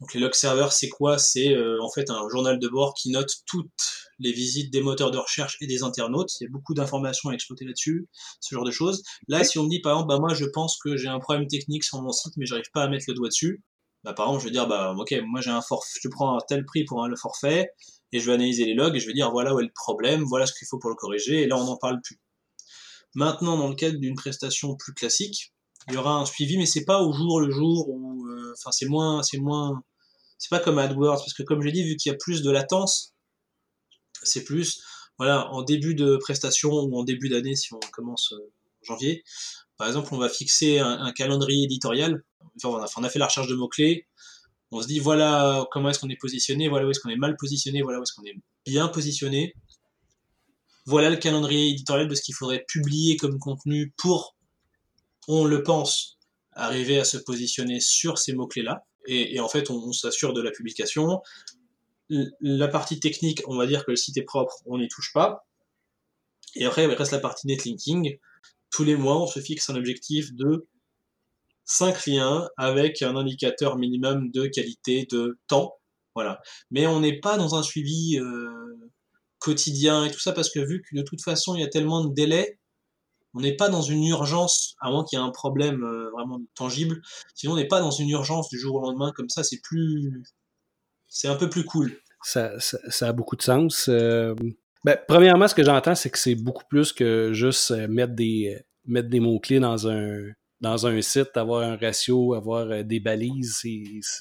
Donc 0.00 0.12
les 0.12 0.20
log 0.20 0.34
serveurs, 0.34 0.72
c'est 0.72 0.88
quoi? 0.88 1.16
C'est 1.18 1.54
euh, 1.54 1.78
en 1.82 1.90
fait 1.90 2.10
un 2.10 2.28
journal 2.28 2.58
de 2.58 2.68
bord 2.68 2.94
qui 2.94 3.10
note 3.10 3.30
toutes 3.46 3.70
les 4.18 4.32
visites 4.32 4.70
des 4.70 4.82
moteurs 4.82 5.10
de 5.10 5.18
recherche 5.18 5.56
et 5.60 5.66
des 5.66 5.82
internautes. 5.82 6.38
Il 6.40 6.44
y 6.44 6.46
a 6.46 6.50
beaucoup 6.50 6.74
d'informations 6.74 7.30
à 7.30 7.32
exploiter 7.32 7.64
là-dessus, 7.64 8.06
ce 8.40 8.54
genre 8.54 8.64
de 8.64 8.70
choses. 8.70 9.02
Là, 9.28 9.42
si 9.44 9.58
on 9.58 9.64
me 9.64 9.70
dit 9.70 9.80
par 9.80 9.92
exemple, 9.92 10.08
bah 10.08 10.18
moi 10.18 10.34
je 10.34 10.44
pense 10.44 10.78
que 10.78 10.96
j'ai 10.96 11.08
un 11.08 11.18
problème 11.18 11.46
technique 11.46 11.84
sur 11.84 12.02
mon 12.02 12.12
site, 12.12 12.34
mais 12.36 12.46
j'arrive 12.46 12.70
pas 12.72 12.82
à 12.82 12.88
mettre 12.88 13.06
le 13.08 13.14
doigt 13.14 13.28
dessus, 13.28 13.62
bah 14.04 14.12
par 14.12 14.26
exemple 14.26 14.42
je 14.42 14.48
vais 14.48 14.52
dire 14.52 14.66
bah 14.66 14.94
ok, 14.96 15.14
moi 15.26 15.40
j'ai 15.40 15.50
un 15.50 15.62
forfait, 15.62 15.98
je 16.02 16.08
prends 16.08 16.36
un 16.36 16.40
tel 16.46 16.64
prix 16.66 16.84
pour 16.84 17.02
un, 17.02 17.08
le 17.08 17.16
forfait 17.16 17.70
et 18.12 18.20
je 18.20 18.26
vais 18.26 18.34
analyser 18.34 18.64
les 18.66 18.74
logs 18.74 18.94
et 18.96 19.00
je 19.00 19.06
vais 19.06 19.14
dire 19.14 19.30
voilà 19.30 19.54
où 19.54 19.60
est 19.60 19.64
le 19.64 19.72
problème, 19.74 20.24
voilà 20.24 20.46
ce 20.46 20.52
qu'il 20.52 20.66
faut 20.68 20.78
pour 20.78 20.90
le 20.90 20.96
corriger 20.96 21.42
et 21.42 21.46
là 21.46 21.56
on 21.56 21.64
n'en 21.64 21.76
parle 21.76 22.00
plus. 22.02 22.20
Maintenant, 23.14 23.56
dans 23.56 23.68
le 23.68 23.74
cadre 23.74 23.98
d'une 23.98 24.14
prestation 24.14 24.76
plus 24.76 24.92
classique, 24.92 25.54
il 25.88 25.94
y 25.94 25.96
aura 25.96 26.14
un 26.14 26.26
suivi, 26.26 26.58
mais 26.58 26.66
c'est 26.66 26.84
pas 26.84 27.02
au 27.02 27.12
jour 27.12 27.40
le 27.40 27.50
jour 27.50 27.88
où, 27.88 28.26
euh, 28.26 28.54
enfin, 28.58 28.72
c'est 28.72 28.86
moins, 28.86 29.22
c'est 29.22 29.38
moins, 29.38 29.82
c'est 30.38 30.50
pas 30.50 30.58
comme 30.58 30.78
AdWords, 30.78 31.18
parce 31.18 31.34
que 31.34 31.42
comme 31.42 31.60
je 31.60 31.66
l'ai 31.66 31.72
dit, 31.72 31.84
vu 31.84 31.96
qu'il 31.96 32.10
y 32.10 32.14
a 32.14 32.18
plus 32.18 32.42
de 32.42 32.50
latence, 32.50 33.14
c'est 34.22 34.44
plus, 34.44 34.82
voilà, 35.18 35.50
en 35.52 35.62
début 35.62 35.94
de 35.94 36.16
prestation 36.16 36.70
ou 36.70 36.98
en 36.98 37.04
début 37.04 37.28
d'année, 37.28 37.54
si 37.54 37.72
on 37.72 37.80
commence 37.92 38.32
en 38.32 38.36
euh, 38.36 38.52
janvier, 38.82 39.22
par 39.78 39.86
exemple, 39.86 40.08
on 40.12 40.18
va 40.18 40.28
fixer 40.28 40.78
un, 40.78 41.12
calendrier 41.12 41.64
éditorial. 41.64 42.24
Enfin, 42.56 42.68
on, 42.70 42.82
a, 42.82 42.86
on 42.96 43.04
a 43.04 43.10
fait 43.10 43.18
la 43.18 43.26
recherche 43.26 43.48
de 43.48 43.54
mots-clés. 43.54 44.06
On 44.72 44.80
se 44.80 44.86
dit, 44.86 45.00
voilà 45.00 45.66
comment 45.70 45.90
est-ce 45.90 45.98
qu'on 45.98 46.08
est 46.08 46.18
positionné, 46.20 46.68
voilà 46.68 46.86
où 46.86 46.90
est-ce 46.90 47.00
qu'on 47.00 47.10
est 47.10 47.16
mal 47.16 47.36
positionné, 47.36 47.82
voilà 47.82 47.98
où 47.98 48.02
est-ce 48.02 48.12
qu'on 48.14 48.24
est 48.24 48.36
bien 48.64 48.88
positionné. 48.88 49.54
Voilà 50.86 51.10
le 51.10 51.16
calendrier 51.16 51.70
éditorial 51.70 52.08
de 52.08 52.14
ce 52.14 52.22
qu'il 52.22 52.34
faudrait 52.34 52.64
publier 52.68 53.16
comme 53.16 53.38
contenu 53.38 53.92
pour 53.98 54.35
on 55.28 55.44
le 55.44 55.62
pense, 55.62 56.18
arriver 56.52 56.98
à 56.98 57.04
se 57.04 57.18
positionner 57.18 57.80
sur 57.80 58.18
ces 58.18 58.32
mots-clés-là. 58.32 58.86
Et, 59.08 59.38
en 59.38 59.48
fait, 59.48 59.70
on, 59.70 59.92
s'assure 59.92 60.32
de 60.32 60.42
la 60.42 60.50
publication. 60.50 61.20
La 62.40 62.68
partie 62.68 62.98
technique, 62.98 63.42
on 63.46 63.56
va 63.56 63.66
dire 63.66 63.84
que 63.84 63.92
le 63.92 63.96
site 63.96 64.16
est 64.16 64.22
propre, 64.24 64.56
on 64.66 64.78
n'y 64.78 64.88
touche 64.88 65.12
pas. 65.12 65.46
Et 66.56 66.64
après, 66.64 66.84
il 66.84 66.90
reste 66.90 67.12
la 67.12 67.20
partie 67.20 67.46
netlinking. 67.46 68.18
Tous 68.70 68.84
les 68.84 68.96
mois, 68.96 69.22
on 69.22 69.26
se 69.26 69.38
fixe 69.38 69.70
un 69.70 69.76
objectif 69.76 70.34
de 70.34 70.66
5 71.66 72.06
liens 72.06 72.48
avec 72.56 73.02
un 73.02 73.16
indicateur 73.16 73.76
minimum 73.76 74.30
de 74.30 74.46
qualité, 74.46 75.06
de 75.10 75.38
temps. 75.46 75.74
Voilà. 76.14 76.40
Mais 76.70 76.86
on 76.86 77.00
n'est 77.00 77.20
pas 77.20 77.36
dans 77.36 77.54
un 77.54 77.62
suivi 77.62 78.18
euh, 78.18 78.90
quotidien 79.38 80.04
et 80.04 80.10
tout 80.10 80.20
ça 80.20 80.32
parce 80.32 80.50
que 80.50 80.60
vu 80.60 80.82
que 80.82 80.96
de 80.96 81.02
toute 81.02 81.22
façon, 81.22 81.54
il 81.54 81.60
y 81.60 81.64
a 81.64 81.68
tellement 81.68 82.04
de 82.04 82.14
délais, 82.14 82.58
on 83.36 83.40
n'est 83.40 83.54
pas 83.54 83.68
dans 83.68 83.82
une 83.82 84.02
urgence, 84.04 84.76
à 84.80 84.90
moins 84.90 85.04
qu'il 85.04 85.18
y 85.18 85.22
ait 85.22 85.24
un 85.24 85.30
problème 85.30 85.84
euh, 85.84 86.10
vraiment 86.10 86.40
tangible. 86.54 87.02
Sinon, 87.34 87.52
on 87.52 87.56
n'est 87.56 87.68
pas 87.68 87.80
dans 87.80 87.90
une 87.90 88.08
urgence 88.08 88.48
du 88.48 88.58
jour 88.58 88.76
au 88.76 88.80
lendemain 88.80 89.12
comme 89.14 89.28
ça. 89.28 89.44
C'est 89.44 89.60
plus, 89.62 90.22
c'est 91.06 91.28
un 91.28 91.34
peu 91.34 91.50
plus 91.50 91.64
cool. 91.64 91.92
Ça, 92.22 92.56
a 93.02 93.12
beaucoup 93.12 93.36
de 93.36 93.42
sens. 93.42 93.88
Euh, 93.88 94.34
ben, 94.84 94.96
premièrement, 95.06 95.48
ce 95.48 95.54
que 95.54 95.62
j'entends, 95.62 95.94
c'est 95.94 96.08
que 96.08 96.18
c'est 96.18 96.34
beaucoup 96.34 96.64
plus 96.70 96.94
que 96.94 97.32
juste 97.34 97.72
euh, 97.72 97.86
mettre 97.88 98.14
des, 98.14 98.58
mettre 98.86 99.10
des 99.10 99.20
mots-clés 99.20 99.60
dans 99.60 99.86
un, 99.86 100.30
dans 100.62 100.86
un 100.86 101.02
site, 101.02 101.36
avoir 101.36 101.62
un 101.62 101.76
ratio, 101.76 102.32
avoir 102.32 102.84
des 102.84 103.00
balises. 103.00 103.62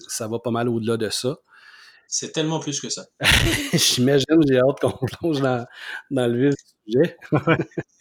ça 0.09 0.27
va 0.27 0.39
pas 0.39 0.51
mal 0.51 0.67
au-delà 0.67 0.97
de 0.97 1.09
ça. 1.09 1.37
C'est 2.07 2.33
tellement 2.33 2.59
plus 2.59 2.81
que 2.81 2.89
ça. 2.89 3.05
J'imagine, 3.73 4.41
j'ai 4.47 4.59
hâte 4.59 4.79
qu'on 4.81 5.05
plonge 5.05 5.39
dans, 5.39 5.65
dans 6.11 6.27
le 6.27 6.49
vif 6.49 6.55
du 6.85 6.91
sujet. 6.91 7.17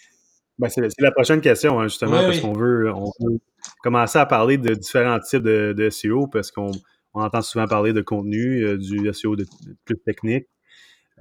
Ben, 0.58 0.68
c'est 0.68 0.88
la 1.00 1.10
prochaine 1.10 1.40
question, 1.40 1.80
hein, 1.80 1.88
justement, 1.88 2.22
parce 2.22 2.40
qu'on 2.40 2.52
veut, 2.52 2.92
on 2.94 3.10
veut 3.20 3.38
commencer 3.82 4.18
à 4.18 4.26
parler 4.26 4.56
de 4.56 4.74
différents 4.74 5.18
types 5.18 5.42
de, 5.42 5.74
de 5.76 5.90
SEO, 5.90 6.28
parce 6.28 6.52
qu'on 6.52 6.70
on 7.14 7.22
entend 7.22 7.42
souvent 7.42 7.66
parler 7.66 7.92
de 7.92 8.02
contenu, 8.02 8.64
euh, 8.64 8.76
du 8.76 9.12
SEO 9.12 9.36
de, 9.36 9.46
plus 9.84 9.98
technique. 9.98 10.46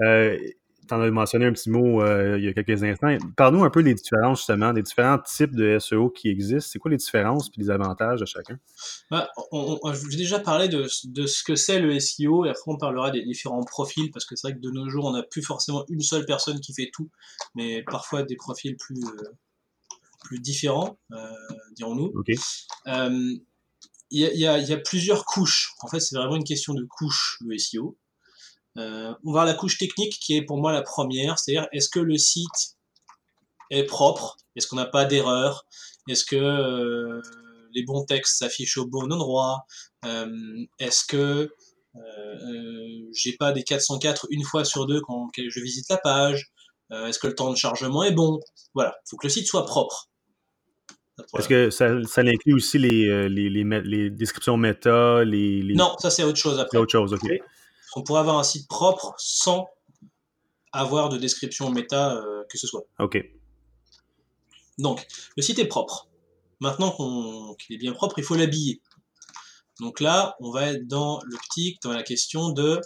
Euh, 0.01 0.37
tu 0.87 0.93
en 0.93 1.01
as 1.01 1.09
mentionné 1.11 1.45
un 1.45 1.53
petit 1.53 1.69
mot 1.69 2.01
euh, 2.01 2.37
il 2.37 2.45
y 2.45 2.47
a 2.47 2.53
quelques 2.53 2.83
instants. 2.83 3.15
Parle-nous 3.35 3.63
un 3.63 3.69
peu 3.69 3.83
des 3.83 3.93
différences, 3.93 4.39
justement, 4.39 4.73
des 4.73 4.81
différents 4.81 5.19
types 5.19 5.55
de 5.55 5.77
SEO 5.79 6.09
qui 6.09 6.29
existent. 6.29 6.69
C'est 6.71 6.79
quoi 6.79 6.91
les 6.91 6.97
différences 6.97 7.47
et 7.47 7.61
les 7.61 7.69
avantages 7.69 8.19
de 8.19 8.25
chacun? 8.25 8.59
Bah, 9.09 9.29
J'ai 10.11 10.17
déjà 10.17 10.39
parlé 10.39 10.67
de, 10.67 10.87
de 11.05 11.27
ce 11.27 11.43
que 11.43 11.55
c'est 11.55 11.79
le 11.79 11.99
SEO 11.99 12.45
et 12.45 12.49
après 12.49 12.71
on 12.71 12.77
parlera 12.77 13.11
des 13.11 13.23
différents 13.23 13.63
profils 13.63 14.11
parce 14.11 14.25
que 14.25 14.35
c'est 14.35 14.47
vrai 14.47 14.55
que 14.55 14.61
de 14.61 14.71
nos 14.71 14.89
jours, 14.89 15.05
on 15.05 15.13
n'a 15.13 15.23
plus 15.23 15.41
forcément 15.41 15.85
une 15.89 16.01
seule 16.01 16.25
personne 16.25 16.59
qui 16.59 16.73
fait 16.73 16.89
tout, 16.93 17.09
mais 17.55 17.83
parfois 17.83 18.23
des 18.23 18.35
profils 18.35 18.75
plus, 18.77 19.03
euh, 19.03 19.31
plus 20.23 20.39
différents, 20.39 20.97
euh, 21.11 21.17
dirons-nous. 21.75 22.13
Il 24.15 24.19
y, 24.19 24.41
y, 24.41 24.45
a 24.47 24.77
plusieurs 24.77 25.25
couches. 25.25 25.73
En 25.81 25.87
fait, 25.87 25.99
c'est 25.99 26.15
vraiment 26.15 26.35
une 26.35 26.43
question 26.43 26.75
de 26.75 26.83
couche, 26.83 27.39
le 27.41 27.57
SEO. 27.57 27.97
Euh, 28.77 29.13
on 29.23 29.31
va 29.31 29.31
voir 29.31 29.45
la 29.45 29.53
couche 29.53 29.77
technique 29.77 30.17
qui 30.19 30.35
est 30.35 30.41
pour 30.41 30.57
moi 30.57 30.71
la 30.71 30.81
première, 30.81 31.37
c'est-à-dire 31.37 31.67
est-ce 31.71 31.89
que 31.89 31.99
le 31.99 32.17
site 32.17 32.77
est 33.69 33.83
propre, 33.83 34.37
est-ce 34.55 34.67
qu'on 34.67 34.75
n'a 34.75 34.85
pas 34.85 35.05
d'erreur, 35.05 35.65
est-ce 36.07 36.25
que 36.25 36.35
euh, 36.35 37.21
les 37.73 37.83
bons 37.83 38.03
textes 38.05 38.39
s'affichent 38.39 38.77
au 38.77 38.85
bon 38.85 39.11
endroit? 39.11 39.65
Est-ce 40.79 41.05
que 41.05 41.53
j'ai 43.13 43.33
pas 43.37 43.51
des 43.51 43.63
404 43.63 44.27
une 44.31 44.43
fois 44.43 44.65
sur 44.65 44.85
deux 44.85 45.01
quand 45.01 45.29
je 45.37 45.59
visite 45.59 45.85
la 45.89 45.97
page? 45.97 46.51
Est-ce 46.91 47.17
que 47.17 47.27
le 47.27 47.35
temps 47.35 47.49
de 47.49 47.57
chargement 47.57 48.03
est 48.03 48.11
bon? 48.11 48.39
Voilà, 48.75 48.95
il 49.05 49.09
faut 49.09 49.17
que 49.17 49.27
le 49.27 49.31
site 49.31 49.47
soit 49.47 49.65
propre. 49.65 50.09
Est-ce 51.37 51.47
que 51.47 51.69
ça, 51.69 52.03
ça 52.03 52.21
inclut 52.21 52.53
aussi 52.53 52.77
les, 52.77 53.29
les, 53.29 53.49
les, 53.49 54.09
descriptions 54.09 54.57
méta 54.57 55.23
les, 55.23 55.63
Non, 55.73 55.95
ça 55.99 56.09
c'est 56.09 56.23
autre 56.23 56.37
chose 56.37 56.59
après. 56.59 56.69
C'est 56.71 56.81
autre 56.81 56.91
chose, 56.91 57.13
ok. 57.13 57.39
On 57.95 58.03
pourrait 58.03 58.21
avoir 58.21 58.39
un 58.39 58.43
site 58.43 58.67
propre 58.67 59.13
sans 59.17 59.67
avoir 60.71 61.09
de 61.09 61.17
description 61.17 61.69
méta 61.69 62.19
que 62.49 62.57
ce 62.57 62.67
soit. 62.67 62.83
Ok. 62.99 63.17
Donc, 64.79 65.05
le 65.37 65.43
site 65.43 65.59
est 65.59 65.67
propre. 65.67 66.07
Maintenant 66.59 67.55
qu'il 67.55 67.75
est 67.75 67.79
bien 67.79 67.93
propre, 67.93 68.17
il 68.17 68.23
faut 68.23 68.35
l'habiller. 68.35 68.81
Donc 69.79 69.99
là, 69.99 70.35
on 70.39 70.51
va 70.51 70.71
être 70.71 70.87
dans 70.87 71.21
l'optique, 71.25 71.81
dans 71.81 71.91
la 71.91 72.03
question 72.03 72.49
de 72.49 72.79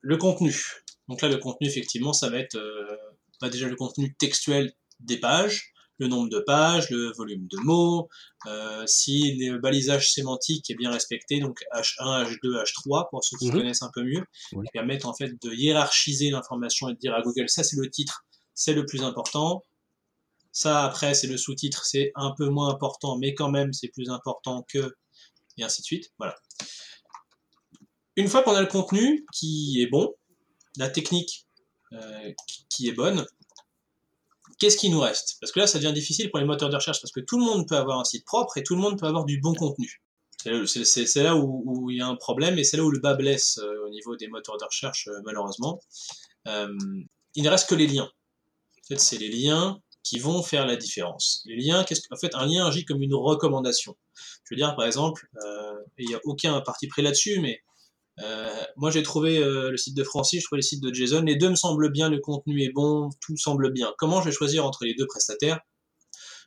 le 0.00 0.16
contenu. 0.16 0.82
Donc 1.08 1.22
là, 1.22 1.28
le 1.28 1.38
contenu, 1.38 1.66
effectivement, 1.66 2.12
ça 2.12 2.30
va 2.30 2.38
être 2.38 2.56
euh, 2.56 2.96
bah, 3.40 3.50
déjà 3.50 3.68
le 3.68 3.76
contenu 3.76 4.14
textuel 4.14 4.72
des 5.00 5.18
pages, 5.18 5.74
le 5.98 6.08
nombre 6.08 6.28
de 6.28 6.40
pages, 6.40 6.90
le 6.90 7.12
volume 7.12 7.46
de 7.48 7.56
mots, 7.58 8.08
euh, 8.46 8.84
si 8.86 9.34
le 9.36 9.58
balisage 9.58 10.12
sémantique 10.12 10.70
est 10.70 10.74
bien 10.74 10.90
respecté, 10.90 11.40
donc 11.40 11.60
H1, 11.74 12.26
H2, 12.26 12.62
H3, 12.62 13.08
pour 13.10 13.24
ceux 13.24 13.36
qui 13.38 13.48
mhm. 13.48 13.58
connaissent 13.58 13.82
un 13.82 13.90
peu 13.94 14.02
mieux, 14.02 14.24
qui 14.50 14.70
permettent 14.72 15.06
en 15.06 15.14
fait 15.14 15.32
de 15.42 15.52
hiérarchiser 15.52 16.30
l'information 16.30 16.88
et 16.88 16.94
de 16.94 16.98
dire 16.98 17.14
à 17.14 17.22
Google, 17.22 17.48
ça 17.48 17.64
c'est 17.64 17.76
le 17.76 17.90
titre, 17.90 18.24
c'est 18.54 18.74
le 18.74 18.84
plus 18.84 19.02
important, 19.02 19.62
ça, 20.56 20.84
après, 20.84 21.12
c'est 21.12 21.26
le 21.26 21.36
sous-titre, 21.36 21.84
c'est 21.84 22.12
un 22.14 22.32
peu 22.34 22.48
moins 22.48 22.70
important, 22.70 23.18
mais 23.18 23.34
quand 23.34 23.50
même, 23.50 23.74
c'est 23.74 23.88
plus 23.88 24.08
important 24.08 24.64
que... 24.66 24.96
Et 25.58 25.62
ainsi 25.62 25.82
de 25.82 25.84
suite. 25.84 26.14
Voilà. 26.18 26.34
Une 28.16 28.26
fois 28.26 28.42
qu'on 28.42 28.54
a 28.54 28.62
le 28.62 28.66
contenu 28.66 29.26
qui 29.34 29.82
est 29.82 29.86
bon, 29.86 30.14
la 30.78 30.88
technique 30.88 31.46
euh, 31.92 32.32
qui 32.70 32.88
est 32.88 32.94
bonne, 32.94 33.26
qu'est-ce 34.58 34.76
qui 34.76 34.90
nous 34.90 35.00
reste? 35.00 35.36
Parce 35.40 35.52
que 35.52 35.60
là, 35.60 35.66
ça 35.66 35.78
devient 35.78 35.92
difficile 35.92 36.30
pour 36.30 36.38
les 36.38 36.44
moteurs 36.44 36.70
de 36.70 36.76
recherche, 36.76 37.00
parce 37.00 37.12
que 37.12 37.20
tout 37.20 37.38
le 37.38 37.44
monde 37.44 37.68
peut 37.68 37.76
avoir 37.76 38.00
un 38.00 38.04
site 38.04 38.24
propre 38.24 38.58
et 38.58 38.62
tout 38.62 38.74
le 38.74 38.80
monde 38.80 38.98
peut 38.98 39.06
avoir 39.06 39.24
du 39.24 39.40
bon 39.40 39.54
contenu. 39.54 40.02
C'est 40.66 41.22
là 41.22 41.36
où, 41.36 41.90
il 41.90 41.98
y 41.98 42.00
a 42.00 42.06
un 42.06 42.14
problème 42.14 42.58
et 42.58 42.64
c'est 42.64 42.76
là 42.76 42.84
où 42.84 42.90
le 42.90 43.00
bas 43.00 43.14
blesse 43.14 43.58
euh, 43.58 43.86
au 43.86 43.88
niveau 43.88 44.14
des 44.16 44.28
moteurs 44.28 44.58
de 44.58 44.64
recherche, 44.64 45.08
euh, 45.08 45.20
malheureusement. 45.24 45.80
il 46.46 47.42
ne 47.42 47.48
reste 47.48 47.68
que 47.68 47.74
les 47.74 47.86
liens. 47.86 48.08
En 48.08 48.86
fait, 48.86 49.00
c'est 49.00 49.18
les 49.18 49.28
liens 49.28 49.80
qui 50.06 50.20
vont 50.20 50.40
faire 50.42 50.66
la 50.66 50.76
différence. 50.76 51.42
Les 51.46 51.56
liens, 51.56 51.84
en 52.10 52.16
fait, 52.16 52.34
un 52.36 52.46
lien 52.46 52.64
agit 52.64 52.84
comme 52.84 53.02
une 53.02 53.14
recommandation. 53.14 53.96
Je 54.44 54.54
veux 54.54 54.56
dire, 54.56 54.76
par 54.76 54.86
exemple, 54.86 55.28
euh, 55.44 55.82
il 55.98 56.06
n'y 56.06 56.14
a 56.14 56.20
aucun 56.22 56.60
parti 56.60 56.86
pris 56.86 57.02
là-dessus, 57.02 57.40
mais 57.40 57.54
euh, 57.54 57.75
moi 58.76 58.90
j'ai 58.90 59.02
trouvé 59.02 59.38
euh, 59.38 59.70
le 59.70 59.76
site 59.76 59.96
de 59.96 60.04
Francis, 60.04 60.40
je 60.40 60.46
trouvé 60.46 60.58
le 60.58 60.66
site 60.66 60.82
de 60.82 60.92
Jason, 60.92 61.22
les 61.22 61.36
deux 61.36 61.50
me 61.50 61.54
semblent 61.54 61.90
bien, 61.90 62.08
le 62.08 62.20
contenu 62.20 62.62
est 62.62 62.70
bon, 62.70 63.10
tout 63.20 63.36
semble 63.36 63.72
bien. 63.72 63.92
Comment 63.98 64.20
je 64.20 64.26
vais 64.26 64.34
choisir 64.34 64.64
entre 64.64 64.84
les 64.84 64.94
deux 64.94 65.06
prestataires? 65.06 65.60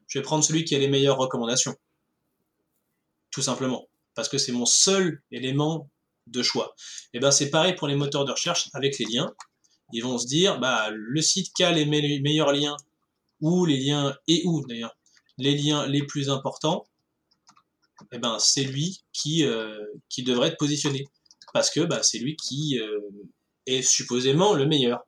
Je 0.08 0.20
vais 0.20 0.24
prendre 0.24 0.44
celui 0.44 0.66
qui 0.66 0.76
a 0.76 0.80
les 0.80 0.88
meilleures 0.88 1.18
recommandations. 1.18 1.76
Tout 3.32 3.42
simplement. 3.42 3.88
Parce 4.16 4.28
que 4.30 4.40
c'est 4.40 4.52
mon 4.52 4.66
seul 4.66 5.22
élément 5.32 5.90
de 6.28 6.42
choix. 6.42 6.74
Et 7.14 7.18
eh 7.18 7.20
ben 7.20 7.32
c'est 7.32 7.50
pareil 7.50 7.76
pour 7.76 7.88
les 7.88 7.96
moteurs 7.96 8.26
de 8.26 8.32
recherche 8.32 8.70
avec 8.74 8.98
les 8.98 9.06
liens. 9.06 9.34
Ils 9.94 10.04
vont 10.04 10.18
se 10.18 10.28
dire, 10.28 10.60
bah, 10.60 10.90
le 10.92 11.22
site 11.22 11.52
qui 11.56 11.64
a 11.64 11.72
les 11.72 11.86
meilleurs 11.86 12.52
liens 12.52 12.78
ou 13.42 13.66
les 13.66 13.78
liens, 13.78 14.16
et 14.28 14.44
où 14.46 14.66
d'ailleurs, 14.68 14.96
les 15.38 15.56
liens 15.56 15.88
les 15.88 16.06
plus 16.06 16.30
importants, 16.30 16.86
eh 18.12 18.18
ben, 18.18 18.38
c'est 18.40 18.64
lui 18.64 19.02
qui, 19.14 19.46
euh, 19.46 19.84
qui 20.10 20.24
devrait 20.24 20.50
être 20.50 20.58
positionné. 20.58 21.06
Parce 21.54 21.70
que 21.70 21.82
bah, 21.82 22.04
c'est 22.04 22.20
lui 22.20 22.36
qui 22.36 22.80
euh, 22.80 23.00
est 23.66 23.82
supposément 23.82 24.54
le 24.54 24.66
meilleur. 24.66 25.00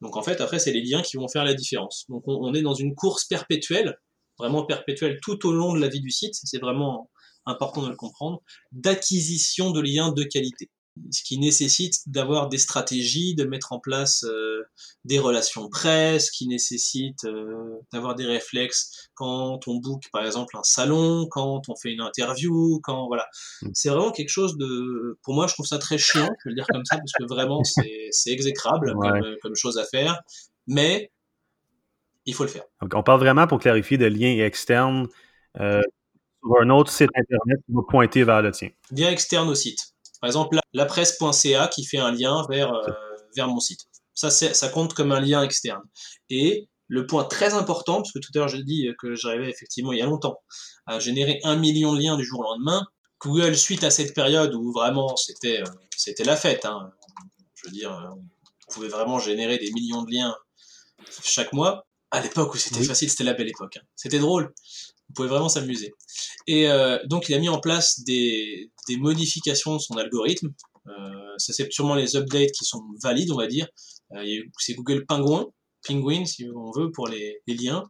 Donc 0.00 0.16
en 0.16 0.22
fait, 0.22 0.40
après, 0.40 0.58
c'est 0.58 0.72
les 0.72 0.82
liens 0.82 1.02
qui 1.02 1.16
vont 1.16 1.28
faire 1.28 1.44
la 1.44 1.54
différence. 1.54 2.04
Donc 2.08 2.22
on, 2.26 2.52
est 2.54 2.62
dans 2.62 2.74
une 2.74 2.94
course 2.94 3.26
perpétuelle, 3.26 3.96
vraiment 4.38 4.64
perpétuelle 4.64 5.18
tout 5.22 5.46
au 5.46 5.52
long 5.52 5.74
de 5.74 5.80
la 5.80 5.88
vie 5.88 6.00
du 6.00 6.10
site, 6.10 6.34
c'est 6.34 6.58
vraiment 6.58 7.10
important 7.46 7.82
de 7.82 7.88
le 7.88 7.96
comprendre, 7.96 8.42
d'acquisition 8.72 9.70
de 9.70 9.80
liens 9.80 10.12
de 10.12 10.24
qualité 10.24 10.70
ce 11.10 11.22
qui 11.22 11.38
nécessite 11.38 11.96
d'avoir 12.06 12.48
des 12.48 12.58
stratégies, 12.58 13.34
de 13.34 13.44
mettre 13.44 13.72
en 13.72 13.80
place 13.80 14.24
euh, 14.24 14.62
des 15.04 15.18
relations 15.18 15.68
presse, 15.68 16.30
qui 16.30 16.46
nécessite 16.46 17.24
euh, 17.24 17.78
d'avoir 17.92 18.14
des 18.14 18.26
réflexes 18.26 19.08
quand 19.14 19.66
on 19.66 19.76
book 19.76 20.04
par 20.12 20.24
exemple 20.24 20.56
un 20.56 20.62
salon, 20.62 21.26
quand 21.30 21.62
on 21.68 21.76
fait 21.76 21.92
une 21.92 22.00
interview, 22.00 22.80
quand 22.82 23.06
voilà. 23.06 23.26
Mm. 23.62 23.70
C'est 23.72 23.88
vraiment 23.88 24.12
quelque 24.12 24.28
chose 24.28 24.56
de, 24.58 25.18
pour 25.22 25.34
moi 25.34 25.46
je 25.46 25.54
trouve 25.54 25.66
ça 25.66 25.78
très 25.78 25.98
chiant, 25.98 26.28
je 26.44 26.48
vais 26.48 26.50
le 26.50 26.54
dire 26.54 26.66
comme 26.68 26.84
ça 26.84 26.96
parce 26.96 27.12
que 27.12 27.24
vraiment 27.24 27.62
c'est 27.64 28.30
exécrable 28.30 28.92
comme, 28.92 29.36
comme, 29.42 29.56
chose 29.56 29.78
à 29.78 29.84
faire, 29.84 30.20
mais 30.66 31.10
il 32.26 32.34
faut 32.34 32.44
le 32.44 32.50
faire. 32.50 32.64
Donc 32.80 32.92
on 32.94 33.02
parle 33.02 33.20
vraiment 33.20 33.46
pour 33.46 33.58
clarifier 33.58 33.98
de 33.98 34.06
liens 34.06 34.44
externes 34.44 35.08
euh, 35.60 35.82
sur 36.42 36.60
un 36.60 36.70
autre 36.70 36.90
site 36.90 37.10
internet 37.14 37.58
qui 37.66 37.72
va 37.72 37.82
pointer 37.88 38.24
vers 38.24 38.42
le 38.42 38.50
tien. 38.50 38.68
Lien 38.90 39.10
externe 39.10 39.48
au 39.48 39.54
site. 39.54 39.91
Par 40.22 40.28
exemple, 40.28 40.58
la 40.72 40.86
presse.ca 40.86 41.68
qui 41.68 41.84
fait 41.84 41.98
un 41.98 42.12
lien 42.12 42.46
vers, 42.48 42.72
euh, 42.72 42.90
vers 43.36 43.48
mon 43.48 43.60
site. 43.60 43.80
Ça, 44.14 44.30
ça 44.30 44.68
compte 44.68 44.94
comme 44.94 45.12
un 45.12 45.20
lien 45.20 45.42
externe. 45.42 45.82
Et 46.30 46.68
le 46.86 47.06
point 47.06 47.24
très 47.24 47.54
important, 47.54 47.96
parce 47.96 48.12
que 48.12 48.20
tout 48.20 48.30
à 48.34 48.38
l'heure 48.38 48.48
j'ai 48.48 48.62
dit 48.62 48.88
que 49.00 49.14
j'arrivais 49.14 49.50
effectivement 49.50 49.92
il 49.92 49.98
y 49.98 50.02
a 50.02 50.06
longtemps 50.06 50.36
à 50.86 51.00
générer 51.00 51.40
un 51.42 51.56
million 51.56 51.92
de 51.94 52.00
liens 52.00 52.16
du 52.16 52.24
jour 52.24 52.40
au 52.40 52.44
lendemain, 52.44 52.86
Google, 53.20 53.56
suite 53.56 53.82
à 53.82 53.90
cette 53.90 54.14
période 54.14 54.54
où 54.54 54.72
vraiment 54.72 55.16
c'était 55.16 55.60
euh, 55.60 55.66
c'était 55.96 56.24
la 56.24 56.36
fête, 56.36 56.64
hein, 56.66 56.90
je 57.54 57.66
veux 57.66 57.72
dire, 57.72 58.14
on 58.68 58.72
pouvait 58.72 58.88
vraiment 58.88 59.18
générer 59.18 59.58
des 59.58 59.72
millions 59.72 60.02
de 60.02 60.12
liens 60.12 60.36
chaque 61.22 61.52
mois, 61.52 61.86
à 62.12 62.20
l'époque 62.20 62.54
où 62.54 62.58
c'était 62.58 62.84
facile, 62.84 63.10
c'était 63.10 63.24
la 63.24 63.32
belle 63.32 63.48
époque. 63.48 63.78
Hein. 63.78 63.84
C'était 63.96 64.18
drôle. 64.18 64.52
Vous 65.12 65.16
pouvez 65.16 65.28
vraiment 65.28 65.50
s'amuser. 65.50 65.92
Et 66.46 66.70
euh, 66.70 66.98
donc, 67.04 67.28
il 67.28 67.34
a 67.34 67.38
mis 67.38 67.50
en 67.50 67.60
place 67.60 68.02
des, 68.02 68.70
modifications 68.96 69.74
de 69.74 69.78
son 69.78 69.98
algorithme. 69.98 70.48
Euh, 70.86 71.34
ça, 71.36 71.52
c'est 71.52 71.70
sûrement 71.70 71.94
les 71.94 72.16
updates 72.16 72.52
qui 72.52 72.64
sont 72.64 72.82
valides, 73.02 73.30
on 73.30 73.36
va 73.36 73.46
dire. 73.46 73.68
Euh, 74.14 74.42
c'est 74.58 74.72
Google 74.72 75.04
Penguin, 75.04 75.44
Penguin, 75.86 76.24
si 76.24 76.46
on 76.54 76.70
veut, 76.70 76.90
pour 76.90 77.08
les, 77.08 77.42
liens. 77.46 77.84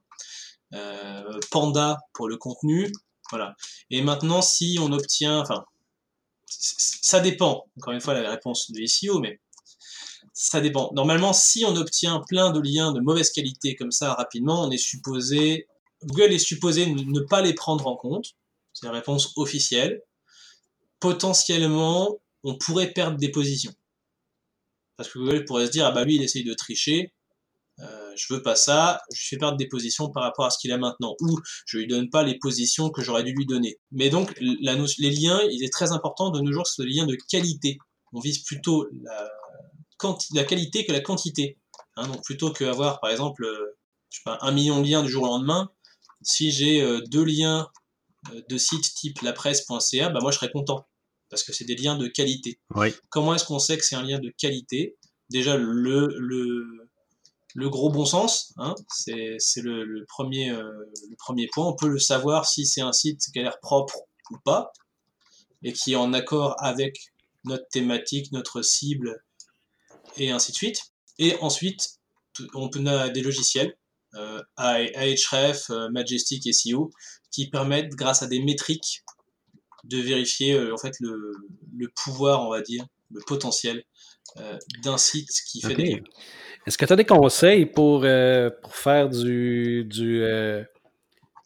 Panda 1.52 1.98
pour 2.12 2.28
le 2.28 2.36
contenu. 2.36 2.90
Voilà. 3.30 3.54
Et 3.90 4.02
maintenant, 4.02 4.42
si 4.42 4.78
on 4.80 4.90
obtient, 4.90 5.38
enfin, 5.38 5.64
ça 6.48 7.20
dépend, 7.20 7.66
encore 7.76 7.92
une 7.92 8.00
fois, 8.00 8.14
la 8.14 8.30
réponse 8.30 8.72
de 8.72 8.84
SEO, 8.84 9.20
mais 9.20 9.38
ça 10.32 10.60
dépend. 10.60 10.90
Normalement, 10.92 11.32
si 11.32 11.64
on 11.64 11.76
obtient 11.76 12.20
plein 12.26 12.50
de 12.50 12.60
liens 12.60 12.90
de 12.90 13.00
mauvaise 13.00 13.30
qualité 13.30 13.76
comme 13.76 13.92
ça 13.92 14.14
rapidement, 14.14 14.66
on 14.66 14.70
est 14.72 14.76
supposé 14.76 15.68
Google 16.04 16.32
est 16.32 16.38
supposé 16.38 16.86
ne 16.86 17.20
pas 17.20 17.42
les 17.42 17.54
prendre 17.54 17.86
en 17.86 17.96
compte. 17.96 18.34
C'est 18.72 18.86
la 18.86 18.92
réponse 18.92 19.32
officielle. 19.36 20.02
Potentiellement, 21.00 22.20
on 22.44 22.56
pourrait 22.56 22.92
perdre 22.92 23.18
des 23.18 23.30
positions. 23.30 23.72
Parce 24.96 25.08
que 25.08 25.18
Google 25.18 25.44
pourrait 25.44 25.66
se 25.66 25.72
dire, 25.72 25.86
ah 25.86 25.92
bah 25.92 26.04
lui, 26.04 26.16
il 26.16 26.22
essaye 26.22 26.44
de 26.44 26.54
tricher, 26.54 27.12
euh, 27.80 28.12
je 28.16 28.32
veux 28.32 28.42
pas 28.42 28.54
ça, 28.54 29.00
je 29.12 29.26
fais 29.26 29.38
perdre 29.38 29.56
des 29.56 29.66
positions 29.66 30.10
par 30.10 30.22
rapport 30.22 30.44
à 30.44 30.50
ce 30.50 30.58
qu'il 30.58 30.70
a 30.72 30.78
maintenant, 30.78 31.16
ou 31.20 31.38
je 31.66 31.78
lui 31.78 31.86
donne 31.86 32.10
pas 32.10 32.22
les 32.22 32.38
positions 32.38 32.90
que 32.90 33.02
j'aurais 33.02 33.24
dû 33.24 33.32
lui 33.32 33.46
donner. 33.46 33.78
Mais 33.90 34.10
donc, 34.10 34.38
les 34.38 35.10
liens, 35.10 35.40
il 35.50 35.64
est 35.64 35.72
très 35.72 35.92
important 35.92 36.30
de 36.30 36.40
nos 36.40 36.52
jours 36.52 36.66
ce 36.66 36.82
liens 36.82 37.06
de 37.06 37.16
qualité. 37.30 37.78
On 38.12 38.20
vise 38.20 38.44
plutôt 38.44 38.86
la, 40.34 40.44
qualité 40.44 40.84
que 40.84 40.92
la 40.92 41.00
quantité. 41.00 41.58
Hein. 41.96 42.06
donc 42.08 42.22
plutôt 42.24 42.52
qu'avoir, 42.52 43.00
par 43.00 43.10
exemple, 43.10 43.44
euh, 43.44 43.76
un 44.26 44.52
million 44.52 44.80
de 44.80 44.86
liens 44.86 45.02
du 45.02 45.08
jour 45.08 45.24
au 45.24 45.26
lendemain, 45.26 45.70
si 46.22 46.50
j'ai 46.50 46.82
euh, 46.82 47.00
deux 47.10 47.24
liens 47.24 47.68
euh, 48.32 48.42
de 48.48 48.58
sites 48.58 48.94
type 48.94 49.20
lapresse.ca, 49.22 50.10
bah 50.10 50.20
moi 50.20 50.30
je 50.30 50.36
serais 50.38 50.50
content 50.50 50.86
parce 51.32 51.44
que 51.44 51.52
c'est 51.52 51.64
des 51.64 51.76
liens 51.76 51.96
de 51.96 52.08
qualité. 52.08 52.60
Comment 53.08 53.34
est-ce 53.34 53.46
qu'on 53.46 53.58
sait 53.58 53.78
que 53.78 53.84
c'est 53.84 53.96
un 53.96 54.02
lien 54.02 54.18
de 54.18 54.30
qualité? 54.36 54.98
Déjà 55.30 55.56
le, 55.56 55.72
le, 56.18 56.90
le, 57.54 57.70
gros 57.70 57.88
bon 57.90 58.04
sens, 58.04 58.52
hein, 58.58 58.74
c'est 58.90 59.38
le, 59.62 60.04
premier, 60.08 60.50
euh, 60.50 60.70
le 61.08 61.16
premier 61.16 61.48
point. 61.50 61.66
On 61.66 61.74
peut 61.74 61.88
le 61.88 61.98
savoir 61.98 62.46
si 62.46 62.66
c'est 62.66 62.82
un 62.82 62.92
site 62.92 63.22
qui 63.32 63.38
a 63.38 63.42
l'air 63.44 63.58
propre 63.60 63.96
ou 64.30 64.36
pas 64.44 64.72
et 65.62 65.72
qui 65.72 65.92
est 65.92 65.96
en 65.96 66.12
accord 66.12 66.54
avec 66.58 66.98
notre 67.44 67.66
thématique, 67.68 68.30
notre 68.32 68.60
cible 68.60 69.24
et 70.18 70.30
ainsi 70.30 70.52
de 70.52 70.56
suite. 70.56 70.92
Et 71.18 71.36
ensuite, 71.40 71.98
on 72.52 72.68
peut 72.68 72.80
avoir 72.80 73.10
des 73.10 73.22
logiciels 73.22 73.74
Ahref, 74.56 75.70
euh, 75.70 75.88
Majestic 75.90 76.46
et 76.46 76.52
SEO, 76.52 76.90
qui 77.30 77.48
permettent, 77.48 77.94
grâce 77.94 78.22
à 78.22 78.26
des 78.26 78.42
métriques, 78.42 79.02
de 79.84 79.98
vérifier 79.98 80.54
euh, 80.54 80.74
en 80.74 80.78
fait 80.78 80.94
le, 81.00 81.32
le, 81.76 81.88
pouvoir, 81.94 82.46
on 82.46 82.50
va 82.50 82.60
dire, 82.60 82.84
le 83.10 83.20
potentiel 83.26 83.82
d'un 84.82 84.96
site 84.96 85.28
qui 85.46 85.60
fait 85.60 85.74
des 85.74 86.02
Est-ce 86.66 86.78
que 86.78 86.86
tu 86.86 86.92
as 86.92 86.96
des 86.96 87.04
conseils 87.04 87.66
pour, 87.66 88.06
pour 88.62 88.76
faire 88.76 89.10
du, 89.10 89.84
du, 89.84 90.24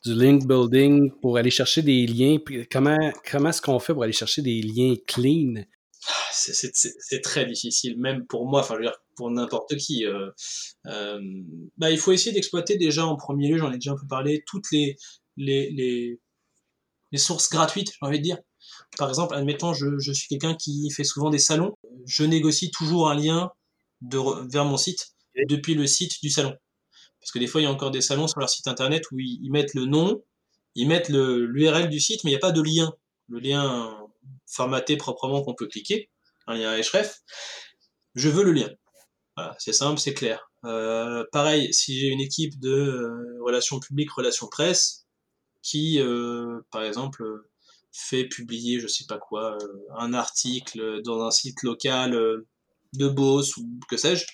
du 0.05 0.14
link 0.14 0.46
building 0.46 1.11
pour 1.20 1.37
aller 1.37 1.50
chercher 1.50 1.83
des 1.83 2.07
liens? 2.07 2.38
Comment, 2.70 3.12
comment 3.29 3.48
est-ce 3.48 3.61
qu'on 3.61 3.81
fait 3.81 3.92
pour 3.92 4.05
aller 4.05 4.12
chercher 4.12 4.42
des 4.42 4.62
liens 4.62 4.94
clean? 5.05 5.64
Ah, 6.09 6.12
c'est 6.31 7.20
très 7.22 7.46
difficile, 7.46 7.98
même 7.98 8.24
pour 8.26 8.46
moi, 8.46 8.61
enfin, 8.61 8.74
je 8.74 8.79
veux 8.79 8.85
dire, 8.85 8.98
pour 9.16 9.31
n'importe 9.31 9.76
qui. 9.76 10.07
Euh, 10.07 10.31
euh, 10.87 11.20
bah, 11.76 11.90
il 11.90 11.98
faut 11.98 12.12
essayer 12.12 12.33
d'exploiter 12.33 12.76
déjà 12.76 13.05
en 13.07 13.16
premier 13.16 13.48
lieu, 13.48 13.59
j'en 13.59 13.72
ai 13.72 13.76
déjà 13.76 13.92
un 13.92 13.96
peu 13.96 14.07
parlé, 14.07 14.44
toutes 14.46 14.70
les, 14.70 14.96
les, 15.37 15.70
les, 15.70 17.18
sources 17.18 17.48
gratuites, 17.50 17.92
j'ai 17.92 18.07
envie 18.07 18.18
de 18.18 18.22
dire. 18.22 18.38
Par 18.98 19.09
exemple, 19.09 19.35
admettons, 19.35 19.72
je, 19.72 19.98
je 19.98 20.12
suis 20.12 20.29
quelqu'un 20.29 20.55
qui 20.55 20.90
fait 20.90 21.05
souvent 21.05 21.31
des 21.31 21.38
salons, 21.38 21.74
je 22.05 22.24
négocie 22.24 22.70
toujours 22.70 23.11
un 23.11 23.14
lien 23.14 23.50
de, 24.02 24.18
vers 24.50 24.64
mon 24.64 24.76
site 24.76 25.14
depuis 25.48 25.74
le 25.74 25.87
site 25.87 26.20
du 26.22 26.31
salon. 26.31 26.55
Parce 27.20 27.33
que 27.33 27.38
des 27.38 27.46
fois, 27.46 27.61
il 27.61 27.64
y 27.64 27.66
a 27.66 27.70
encore 27.70 27.90
des 27.90 28.02
salons 28.02 28.29
sur 28.29 28.38
leur 28.38 28.50
site 28.50 28.68
internet 28.68 29.05
où 29.11 29.18
ils, 29.18 29.50
mettent 29.50 29.74
le 29.74 29.87
nom, 29.87 30.22
ils 30.74 30.87
mettent 30.87 31.09
l'URL 31.09 31.88
du 31.88 32.00
site, 32.00 32.22
mais 32.22 32.31
il 32.31 32.35
n'y 32.35 32.38
a 32.38 32.40
pas 32.40 32.52
de 32.52 32.62
lien. 32.62 32.92
Le 33.29 33.40
lien 33.40 33.96
formaté 34.46 34.96
proprement 34.96 35.42
qu'on 35.42 35.55
peut 35.55 35.66
cliquer, 35.66 36.11
un 36.46 36.55
lien 36.55 36.81
href. 36.81 37.22
Je 38.14 38.29
veux 38.29 38.44
le 38.44 38.52
lien. 38.52 38.70
Voilà, 39.37 39.55
c'est 39.59 39.72
simple, 39.72 40.01
c'est 40.01 40.14
clair. 40.14 40.51
Euh, 40.64 41.25
pareil, 41.31 41.72
si 41.72 41.99
j'ai 41.99 42.09
une 42.09 42.20
équipe 42.20 42.59
de 42.59 42.70
euh, 42.70 43.38
relations 43.42 43.79
publiques, 43.81 44.11
relations 44.12 44.49
presse, 44.49 45.07
qui, 45.62 46.01
euh, 46.01 46.61
par 46.70 46.83
exemple, 46.83 47.22
fait 47.92 48.25
publier, 48.25 48.81
je 48.81 48.87
sais 48.87 49.05
pas 49.07 49.18
quoi, 49.18 49.59
un 49.99 50.14
article 50.14 51.03
dans 51.03 51.22
un 51.22 51.31
site 51.31 51.62
local 51.62 52.44
de 52.94 53.09
Beauce 53.09 53.57
ou 53.57 53.68
que 53.88 53.96
sais-je, 53.96 54.27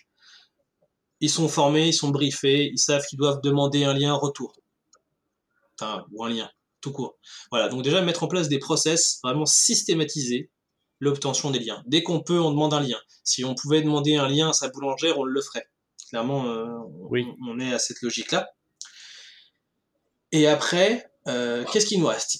ils 1.21 1.31
sont 1.31 1.49
formés, 1.49 1.89
ils 1.89 1.93
sont 1.95 2.11
briefés, 2.11 2.71
ils 2.73 2.79
savent 2.79 3.05
qu'ils 3.07 3.19
doivent 3.19 3.41
demander 3.41 3.85
un 3.85 3.95
lien 3.95 4.15
retour. 4.15 4.53
Enfin, 5.81 6.05
ou 6.13 6.25
un 6.25 6.29
lien, 6.31 6.51
tout 6.81 6.93
court. 6.93 7.19
Voilà, 7.51 7.69
donc 7.69 7.83
déjà 7.83 8.03
mettre 8.03 8.23
en 8.25 8.29
place 8.29 8.49
des 8.49 8.59
process 8.59 9.19
vraiment 9.23 9.47
systématisés 9.47 10.51
l'obtention 11.03 11.51
des 11.51 11.59
liens. 11.59 11.83
Dès 11.87 12.03
qu'on 12.03 12.23
peut, 12.23 12.41
on 12.41 12.51
demande 12.51 12.73
un 12.75 12.81
lien. 12.81 12.99
Si 13.25 13.45
on 13.45 13.55
pouvait 13.55 13.83
demander 13.83 14.15
un 14.15 14.29
lien 14.29 14.51
à 14.51 14.53
sa 14.53 14.69
boulangère, 14.69 15.19
on 15.19 15.25
le 15.25 15.43
ferait. 15.43 15.67
Clairement, 16.09 16.47
euh, 16.47 16.67
oui. 17.11 17.27
on, 17.49 17.59
est 17.59 17.73
à 17.73 17.79
cette 17.79 18.01
logique-là. 18.03 18.49
Et 20.31 20.47
après, 20.47 21.05
euh, 21.27 21.65
qu'est-ce 21.73 21.87
qu'il 21.87 21.99
nous 21.99 22.07
reste? 22.07 22.39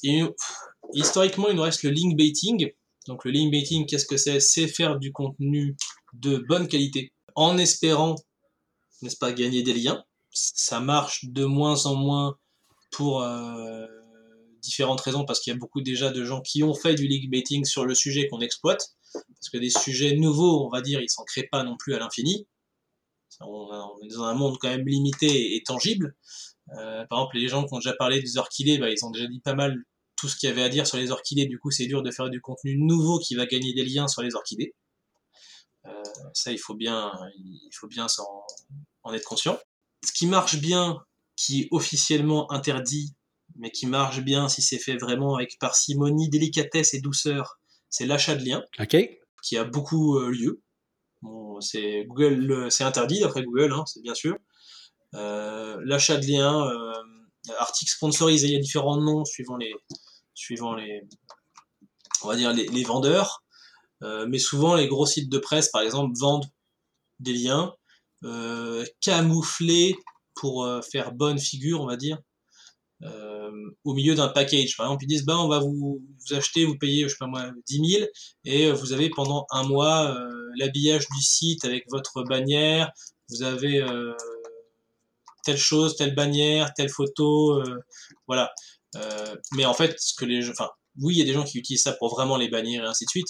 Historiquement, 0.95 1.49
il 1.49 1.57
nous 1.57 1.63
reste 1.63 1.83
le 1.83 1.91
link 1.91 2.17
baiting. 2.17 2.71
Donc 3.09 3.25
le 3.25 3.33
link 3.33 3.51
baiting, 3.51 3.85
qu'est-ce 3.85 4.07
que 4.07 4.17
c'est? 4.17 4.39
C'est 4.39 4.69
faire 4.69 4.99
du 4.99 5.11
contenu 5.11 5.77
de 6.13 6.37
bonne 6.49 6.69
qualité 6.69 7.13
en 7.35 7.59
espérant 7.59 8.15
n'est-ce 9.03 9.17
pas, 9.17 9.33
gagner 9.33 9.63
des 9.63 9.75
liens. 9.75 10.05
Ça 10.31 10.79
marche 10.79 11.25
de 11.25 11.45
moins 11.45 11.87
en 11.87 11.97
moins 11.97 12.39
pour 12.93 13.23
euh, 13.23 13.87
différentes 14.63 15.01
raisons, 15.01 15.25
parce 15.25 15.41
qu'il 15.41 15.53
y 15.53 15.57
a 15.57 15.59
beaucoup 15.59 15.81
déjà 15.81 16.11
de 16.11 16.25
gens 16.25 16.41
qui 16.41 16.63
ont 16.63 16.75
fait 16.75 16.95
du 16.95 17.07
league 17.07 17.31
betting 17.31 17.65
sur 17.65 17.85
le 17.85 17.95
sujet 17.95 18.29
qu'on 18.29 18.41
exploite, 18.41 18.95
parce 19.13 19.51
que 19.53 19.59
des 19.59 19.71
sujets 19.71 20.17
nouveaux, 20.17 20.65
on 20.67 20.71
va 20.71 20.81
dire, 20.81 21.01
ils 21.01 21.11
s'en 21.11 21.25
créent 21.25 21.49
pas 21.51 21.65
non 21.65 21.77
plus 21.77 21.95
à 21.95 21.99
l'infini. 21.99 22.47
On, 23.41 23.99
est 24.05 24.15
dans 24.15 24.25
un 24.25 24.35
monde 24.35 24.57
quand 24.61 24.69
même 24.69 24.87
limité 24.87 25.57
et, 25.57 25.63
tangible. 25.63 26.15
Euh, 26.79 27.05
par 27.07 27.19
exemple, 27.19 27.37
les 27.39 27.49
gens 27.49 27.65
qui 27.65 27.75
ont 27.75 27.79
déjà 27.79 27.95
parlé 27.95 28.21
des 28.21 28.37
orchidées, 28.39 28.79
bah, 28.79 28.89
ils 28.89 29.05
ont 29.05 29.11
déjà 29.11 29.27
dit 29.27 29.41
pas 29.41 29.55
mal 29.55 29.77
tout 30.17 30.29
ce 30.29 30.37
qu'il 30.37 30.49
y 30.49 30.53
avait 30.53 30.63
à 30.63 30.69
dire 30.69 30.87
sur 30.87 30.97
les 30.97 31.11
orchidées. 31.11 31.47
Du 31.47 31.59
coup, 31.59 31.71
c'est 31.71 31.87
dur 31.87 32.03
de 32.03 32.11
faire 32.11 32.31
du 32.31 32.41
contenu 32.41 32.77
nouveau 32.79 33.19
qui 33.19 33.35
va 33.35 33.47
gagner 33.47 33.75
des 33.75 33.85
liens 33.85 34.07
sur 34.07 34.23
les 34.23 34.35
orchidées. 34.35 34.75
Euh, 35.87 36.03
ça, 36.35 36.53
il 36.53 36.59
faut 36.59 36.75
bien, 36.75 37.11
il 37.35 37.71
faut 37.75 37.89
bien 37.89 38.07
en 39.03 39.13
être 39.13 39.25
conscient. 39.25 39.59
Ce 40.07 40.13
qui 40.13 40.27
marche 40.27 40.61
bien, 40.61 41.03
qui 41.35 41.63
est 41.63 41.69
officiellement 41.73 42.51
interdit, 42.53 43.15
mais 43.57 43.71
qui 43.71 43.87
marche 43.87 44.21
bien 44.21 44.49
si 44.49 44.63
c'est 44.63 44.79
fait 44.79 44.97
vraiment 44.97 45.37
avec 45.37 45.59
parcimonie, 45.59 46.29
délicatesse 46.29 46.95
et 46.95 47.01
douceur, 47.01 47.59
c'est 47.89 48.07
l'achat 48.07 48.35
de 48.35 48.45
liens, 48.45 48.65
qui 49.43 49.57
a 49.57 49.65
beaucoup 49.65 50.19
euh, 50.19 50.31
lieu. 50.31 50.63
c'est 51.61 52.05
Google, 52.07 52.69
c'est 52.71 52.85
interdit 52.85 53.21
d'après 53.21 53.43
Google, 53.43 53.73
hein, 53.73 53.85
c'est 53.87 54.03
bien 54.03 54.15
sûr. 54.15 54.37
Euh, 55.15 55.79
l'achat 55.85 56.17
de 56.17 56.27
liens, 56.27 56.67
euh, 56.67 56.93
articles 57.59 57.93
sponsorisés, 57.93 58.49
il 58.49 58.53
y 58.55 58.57
a 58.57 58.61
différents 58.61 59.01
noms 59.01 59.25
suivant 59.25 59.57
les, 59.57 59.75
suivant 60.35 60.75
les, 60.75 61.03
on 62.23 62.29
va 62.29 62.37
dire 62.37 62.53
les, 62.53 62.85
vendeurs. 62.85 63.45
mais 64.01 64.39
souvent, 64.39 64.75
les 64.75 64.89
gros 64.89 65.07
sites 65.07 65.29
de 65.29 65.39
presse, 65.39 65.69
par 65.71 65.83
exemple, 65.83 66.13
vendent 66.19 66.47
des 67.21 67.35
liens 67.35 67.75
euh, 68.25 68.85
camouflé 69.01 69.97
pour 70.35 70.69
faire 70.91 71.13
bonne 71.13 71.39
figure, 71.39 71.81
on 71.83 71.87
va 71.87 71.97
dire, 71.97 72.19
euh, 73.03 73.51
au 73.85 73.95
milieu 73.95 74.15
d'un 74.15 74.29
package. 74.29 74.77
Par 74.77 74.87
exemple, 74.87 75.05
ils 75.05 75.09
disent, 75.09 75.25
bah, 75.25 75.39
on 75.39 75.49
va 75.49 75.59
vous, 75.59 76.03
acheter, 76.31 76.65
vous 76.65 76.77
payer, 76.79 77.05
je 77.05 77.09
sais 77.09 77.17
pas 77.19 77.27
moi, 77.27 77.51
10 77.69 77.91
000, 77.99 78.07
et 78.45 78.71
vous 78.71 78.93
avez 78.93 79.11
pendant 79.11 79.47
un 79.51 79.65
mois 79.65 80.17
l'habillage 80.57 81.07
du 81.09 81.23
site 81.23 81.65
avec 81.65 81.85
votre 81.91 82.23
bannière, 82.23 82.91
vous 83.29 83.43
avez 83.43 83.85
telle 85.45 85.59
chose, 85.59 85.97
telle 85.97 86.15
bannière, 86.15 86.73
telle 86.75 86.91
photo, 86.91 87.63
voilà. 88.29 88.53
mais 89.53 89.65
en 89.65 89.75
fait, 89.75 89.97
ce 89.99 90.15
que 90.15 90.25
les 90.25 90.49
enfin, 90.49 90.71
oui, 91.01 91.15
il 91.15 91.19
y 91.19 91.23
a 91.23 91.25
des 91.25 91.33
gens 91.33 91.45
qui 91.45 91.59
utilisent 91.59 91.83
ça 91.83 91.93
pour 91.93 92.11
vraiment 92.11 92.37
les 92.37 92.49
bannières 92.49 92.85
et 92.85 92.87
ainsi 92.87 93.05
de 93.05 93.11
suite, 93.11 93.29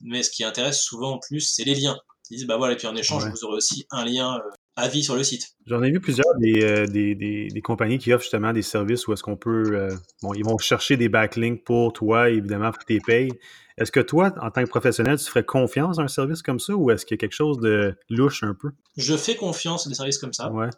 mais 0.00 0.22
ce 0.22 0.30
qui 0.30 0.44
intéresse 0.44 0.80
souvent 0.80 1.12
en 1.12 1.18
plus, 1.18 1.40
c'est 1.40 1.64
les 1.64 1.74
liens. 1.74 1.98
Ils 2.30 2.38
disent, 2.38 2.46
bah 2.46 2.56
voilà, 2.56 2.74
et 2.74 2.76
puis 2.76 2.86
en 2.86 2.96
échange, 2.96 3.26
vous 3.26 3.44
aurez 3.44 3.56
aussi 3.56 3.86
un 3.90 4.04
lien 4.04 4.36
euh, 4.36 4.50
à 4.76 4.88
vie 4.88 5.04
sur 5.04 5.14
le 5.14 5.22
site. 5.22 5.54
J'en 5.66 5.82
ai 5.82 5.90
vu 5.90 6.00
plusieurs 6.00 6.26
euh, 6.42 6.86
des, 6.86 7.14
des, 7.14 7.48
des, 7.48 7.60
compagnies 7.60 7.98
qui 7.98 8.12
offrent 8.12 8.24
justement 8.24 8.52
des 8.52 8.62
services 8.62 9.06
où 9.06 9.12
est-ce 9.12 9.22
qu'on 9.22 9.36
peut. 9.36 9.70
Euh, 9.72 9.94
bon, 10.22 10.34
ils 10.34 10.44
vont 10.44 10.58
chercher 10.58 10.96
des 10.96 11.08
backlinks 11.08 11.62
pour 11.64 11.92
toi, 11.92 12.30
évidemment, 12.30 12.70
pour 12.72 12.84
tes 12.84 12.98
payes. 13.00 13.30
Est-ce 13.78 13.92
que 13.92 14.00
toi, 14.00 14.32
en 14.40 14.50
tant 14.50 14.62
que 14.64 14.68
professionnel, 14.68 15.18
tu 15.18 15.24
ferais 15.24 15.44
confiance 15.44 15.98
à 15.98 16.02
un 16.02 16.08
service 16.08 16.42
comme 16.42 16.60
ça 16.60 16.74
ou 16.74 16.90
est-ce 16.90 17.06
qu'il 17.06 17.16
y 17.16 17.18
a 17.18 17.22
quelque 17.22 17.34
chose 17.34 17.58
de 17.58 17.96
louche 18.08 18.42
un 18.42 18.54
peu? 18.54 18.70
Je 18.96 19.16
fais 19.16 19.36
confiance 19.36 19.86
à 19.86 19.90
des 19.90 19.96
services 19.96 20.18
comme 20.18 20.32
ça. 20.32 20.50
Ouais. 20.50 20.70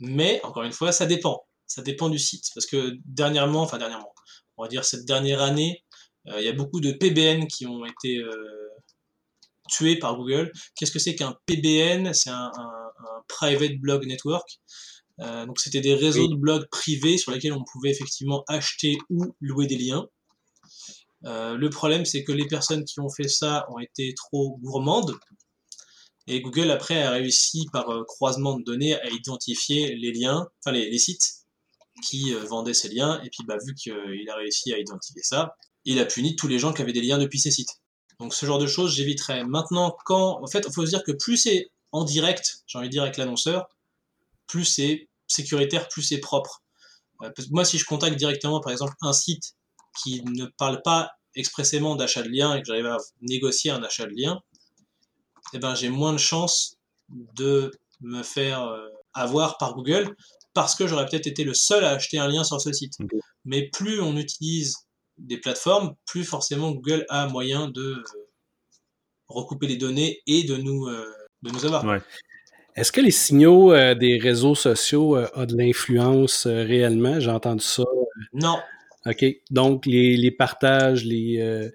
Mais, 0.00 0.40
encore 0.44 0.62
une 0.62 0.72
fois, 0.72 0.92
ça 0.92 1.06
dépend. 1.06 1.44
Ça 1.66 1.82
dépend 1.82 2.08
du 2.08 2.18
site. 2.18 2.46
Parce 2.54 2.66
que 2.66 2.96
dernièrement, 3.04 3.62
enfin 3.62 3.78
dernièrement, 3.78 4.14
on 4.56 4.62
va 4.62 4.68
dire 4.68 4.84
cette 4.84 5.04
dernière 5.04 5.42
année, 5.42 5.84
il 6.26 6.44
y 6.44 6.48
a 6.48 6.52
beaucoup 6.52 6.80
de 6.80 6.92
PBN 6.92 7.46
qui 7.46 7.66
ont 7.66 7.84
été 7.86 8.22
tué 9.68 9.96
par 9.96 10.16
Google. 10.16 10.52
Qu'est-ce 10.74 10.92
que 10.92 10.98
c'est 10.98 11.14
qu'un 11.14 11.36
PBN 11.46 12.12
C'est 12.12 12.30
un, 12.30 12.50
Private 13.28 13.78
Blog 13.78 14.06
Network. 14.06 14.58
Euh, 15.20 15.46
donc 15.46 15.58
c'était 15.58 15.80
des 15.80 15.94
réseaux 15.94 16.28
de 16.28 16.36
blogs 16.36 16.68
privés 16.70 17.18
sur 17.18 17.32
lesquels 17.32 17.52
on 17.52 17.64
pouvait 17.64 17.90
effectivement 17.90 18.44
acheter 18.48 18.96
ou 19.10 19.34
louer 19.40 19.66
des 19.66 19.76
liens. 19.76 20.06
Euh, 21.24 21.56
le 21.56 21.70
problème 21.70 22.04
c'est 22.04 22.22
que 22.22 22.32
les 22.32 22.46
personnes 22.46 22.84
qui 22.84 23.00
ont 23.00 23.08
fait 23.08 23.28
ça 23.28 23.66
ont 23.70 23.80
été 23.80 24.14
trop 24.14 24.56
gourmandes 24.62 25.18
et 26.28 26.40
Google 26.40 26.70
après 26.70 27.02
a 27.02 27.10
réussi 27.10 27.66
par 27.72 27.90
euh, 27.90 28.04
croisement 28.04 28.56
de 28.56 28.62
données 28.62 28.94
à 28.94 29.10
identifier 29.10 29.96
les 29.96 30.12
liens, 30.12 30.46
enfin 30.60 30.70
les, 30.70 30.98
sites 30.98 31.38
qui 32.08 32.32
vendaient 32.32 32.74
ces 32.74 32.88
liens 32.88 33.20
et 33.24 33.30
puis 33.30 33.44
bah, 33.48 33.56
vu 33.66 33.74
qu'il 33.74 34.30
a 34.30 34.36
réussi 34.36 34.72
à 34.72 34.78
identifier 34.78 35.22
ça, 35.24 35.56
il 35.84 35.98
a 35.98 36.04
puni 36.04 36.36
tous 36.36 36.46
les 36.46 36.60
gens 36.60 36.72
qui 36.72 36.82
avaient 36.82 36.92
des 36.92 37.02
liens 37.02 37.18
depuis 37.18 37.40
ces 37.40 37.50
sites. 37.50 37.80
Donc 38.18 38.34
ce 38.34 38.46
genre 38.46 38.58
de 38.58 38.66
choses, 38.66 38.94
j'éviterais. 38.94 39.44
Maintenant, 39.44 39.96
quand, 40.04 40.42
en 40.42 40.46
fait, 40.46 40.64
il 40.66 40.72
faut 40.72 40.84
se 40.84 40.90
dire 40.90 41.04
que 41.04 41.12
plus 41.12 41.36
c'est 41.36 41.70
en 41.92 42.04
direct, 42.04 42.62
j'ai 42.66 42.78
envie 42.78 42.88
de 42.88 42.92
dire 42.92 43.02
avec 43.02 43.16
l'annonceur, 43.16 43.68
plus 44.46 44.64
c'est 44.64 45.08
sécuritaire, 45.26 45.88
plus 45.88 46.02
c'est 46.02 46.18
propre. 46.18 46.62
Euh, 47.22 47.30
moi, 47.50 47.64
si 47.64 47.78
je 47.78 47.84
contacte 47.84 48.16
directement, 48.16 48.60
par 48.60 48.72
exemple, 48.72 48.94
un 49.02 49.12
site 49.12 49.54
qui 50.02 50.22
ne 50.24 50.46
parle 50.46 50.82
pas 50.82 51.12
expressément 51.34 51.96
d'achat 51.96 52.22
de 52.22 52.28
lien 52.28 52.54
et 52.54 52.60
que 52.60 52.66
j'arrive 52.66 52.86
à 52.86 52.98
négocier 53.22 53.70
un 53.70 53.82
achat 53.82 54.06
de 54.06 54.14
lien, 54.14 54.40
eh 55.52 55.58
ben, 55.58 55.74
j'ai 55.74 55.88
moins 55.88 56.12
de 56.12 56.18
chances 56.18 56.76
de 57.08 57.72
me 58.00 58.22
faire 58.22 58.64
euh, 58.64 58.88
avoir 59.14 59.58
par 59.58 59.74
Google 59.74 60.14
parce 60.54 60.74
que 60.74 60.86
j'aurais 60.86 61.06
peut-être 61.06 61.26
été 61.26 61.44
le 61.44 61.54
seul 61.54 61.84
à 61.84 61.90
acheter 61.90 62.18
un 62.18 62.28
lien 62.28 62.44
sur 62.44 62.60
ce 62.60 62.72
site. 62.72 62.94
Mais 63.44 63.68
plus 63.68 64.00
on 64.00 64.16
utilise 64.16 64.87
des 65.18 65.38
plateformes, 65.38 65.94
plus 66.06 66.24
forcément 66.24 66.70
Google 66.72 67.04
a 67.08 67.28
moyen 67.28 67.68
de 67.68 67.80
euh, 67.80 68.02
recouper 69.28 69.66
les 69.66 69.76
données 69.76 70.22
et 70.26 70.44
de 70.44 70.56
nous, 70.56 70.86
euh, 70.86 71.04
de 71.42 71.50
nous 71.50 71.64
avoir. 71.64 72.00
Est-ce 72.76 72.92
que 72.92 73.00
les 73.00 73.10
signaux 73.10 73.72
euh, 73.72 73.94
des 73.94 74.18
réseaux 74.18 74.54
sociaux 74.54 75.16
ont 75.16 75.44
de 75.44 75.56
l'influence 75.56 76.46
réellement? 76.46 77.18
J'ai 77.18 77.30
entendu 77.30 77.64
ça. 77.64 77.84
Non. 78.32 78.58
OK. 79.06 79.24
Donc, 79.50 79.86
les, 79.86 80.16
les 80.16 80.30
partages, 80.30 81.04
les, 81.04 81.70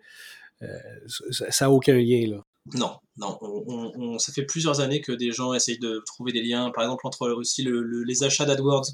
ça 1.32 1.66
n'a 1.66 1.72
aucun 1.72 1.98
lien, 1.98 2.28
là? 2.28 2.44
Non, 2.74 2.96
non. 3.18 3.38
On, 3.42 4.18
ça 4.20 4.32
fait 4.32 4.46
plusieurs 4.46 4.80
années 4.80 5.02
que 5.02 5.12
des 5.12 5.32
gens 5.32 5.54
essayent 5.54 5.80
de 5.80 6.02
trouver 6.06 6.32
des 6.32 6.42
liens, 6.42 6.72
par 6.72 6.86
exemple, 6.86 7.06
entre 7.06 7.30
aussi 7.32 7.68
les 8.06 8.24
achats 8.24 8.46
d'AdWords. 8.46 8.88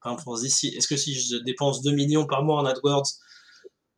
Par 0.00 0.12
exemple, 0.12 0.28
on 0.28 0.36
se 0.36 0.42
dit, 0.42 0.76
est-ce 0.76 0.86
que 0.86 0.96
si 0.96 1.14
je 1.14 1.36
dépense 1.38 1.82
2 1.82 1.90
millions 1.90 2.26
par 2.26 2.44
mois 2.44 2.60
en 2.60 2.64
AdWords, 2.64 3.08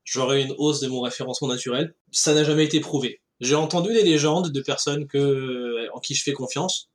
j'aurais 0.05 0.43
une 0.43 0.55
hausse 0.59 0.81
de 0.81 0.89
mon 0.89 1.01
référencement 1.01 1.49
naturel. 1.49 1.95
Ça 2.11 2.35
n'a 2.35 2.45
jamais 2.45 2.65
été 2.65 2.81
prouvé. 2.81 3.21
J'ai 3.41 3.55
entendu 3.55 3.93
des 3.93 4.03
légendes 4.03 4.51
de 4.51 4.61
personnes 4.61 5.07
que, 5.07 5.89
en 5.95 6.01
qui 6.01 6.15
je 6.15 6.23
fais 6.23 6.33
confiance, 6.33 6.91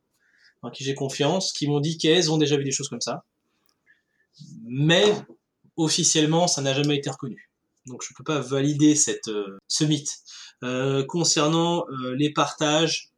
en 0.61 0.69
qui 0.69 0.83
j'ai 0.83 0.93
confiance, 0.93 1.51
qui 1.51 1.67
m'ont 1.67 1.79
dit 1.79 1.97
qu'elles 1.97 2.31
ont 2.31 2.37
déjà 2.37 2.57
vu 2.57 2.63
des 2.63 2.71
choses 2.71 2.89
comme 2.89 3.01
ça. 3.01 3.23
Mais 4.63 5.05
officiellement, 5.77 6.47
ça 6.47 6.61
n'a 6.61 6.73
jamais 6.73 6.97
été 6.97 7.09
reconnu. 7.09 7.49
Donc 7.85 8.03
je 8.03 8.13
ne 8.13 8.17
peux 8.17 8.23
pas 8.23 8.39
valider 8.39 8.95
euh, 9.27 9.59
ce 9.67 9.83
mythe. 9.83 10.11
Euh, 10.63 11.05
concernant 11.05 11.85
euh, 11.89 12.15
les 12.15 12.31
partages, 12.31 13.11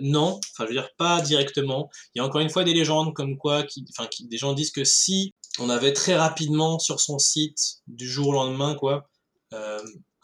non, 0.00 0.40
enfin 0.52 0.64
je 0.64 0.68
veux 0.68 0.74
dire 0.74 0.90
pas 0.96 1.20
directement. 1.20 1.90
Il 2.14 2.18
y 2.18 2.20
a 2.20 2.24
encore 2.24 2.40
une 2.40 2.50
fois 2.50 2.64
des 2.64 2.74
légendes 2.74 3.12
comme 3.14 3.36
quoi, 3.36 3.64
enfin 3.90 4.08
des 4.20 4.36
gens 4.36 4.54
disent 4.54 4.70
que 4.70 4.84
si 4.84 5.34
on 5.58 5.68
avait 5.68 5.92
très 5.92 6.16
rapidement 6.16 6.78
sur 6.78 7.00
son 7.00 7.18
site 7.18 7.82
du 7.86 8.08
jour 8.08 8.28
au 8.28 8.32
lendemain 8.32 8.74
quoi, 8.74 9.08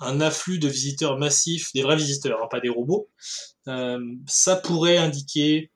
un 0.01 0.21
afflux 0.21 0.59
de 0.59 0.69
visiteurs 0.69 1.19
massifs, 1.19 1.73
des 1.75 1.83
vrais 1.83 1.97
visiteurs, 1.97 2.43
hein, 2.43 2.49
pas 2.51 2.61
des 2.61 2.69
robots, 2.69 3.09
ça 3.67 4.57
pourrait 4.57 4.97
indiquer 4.97 5.71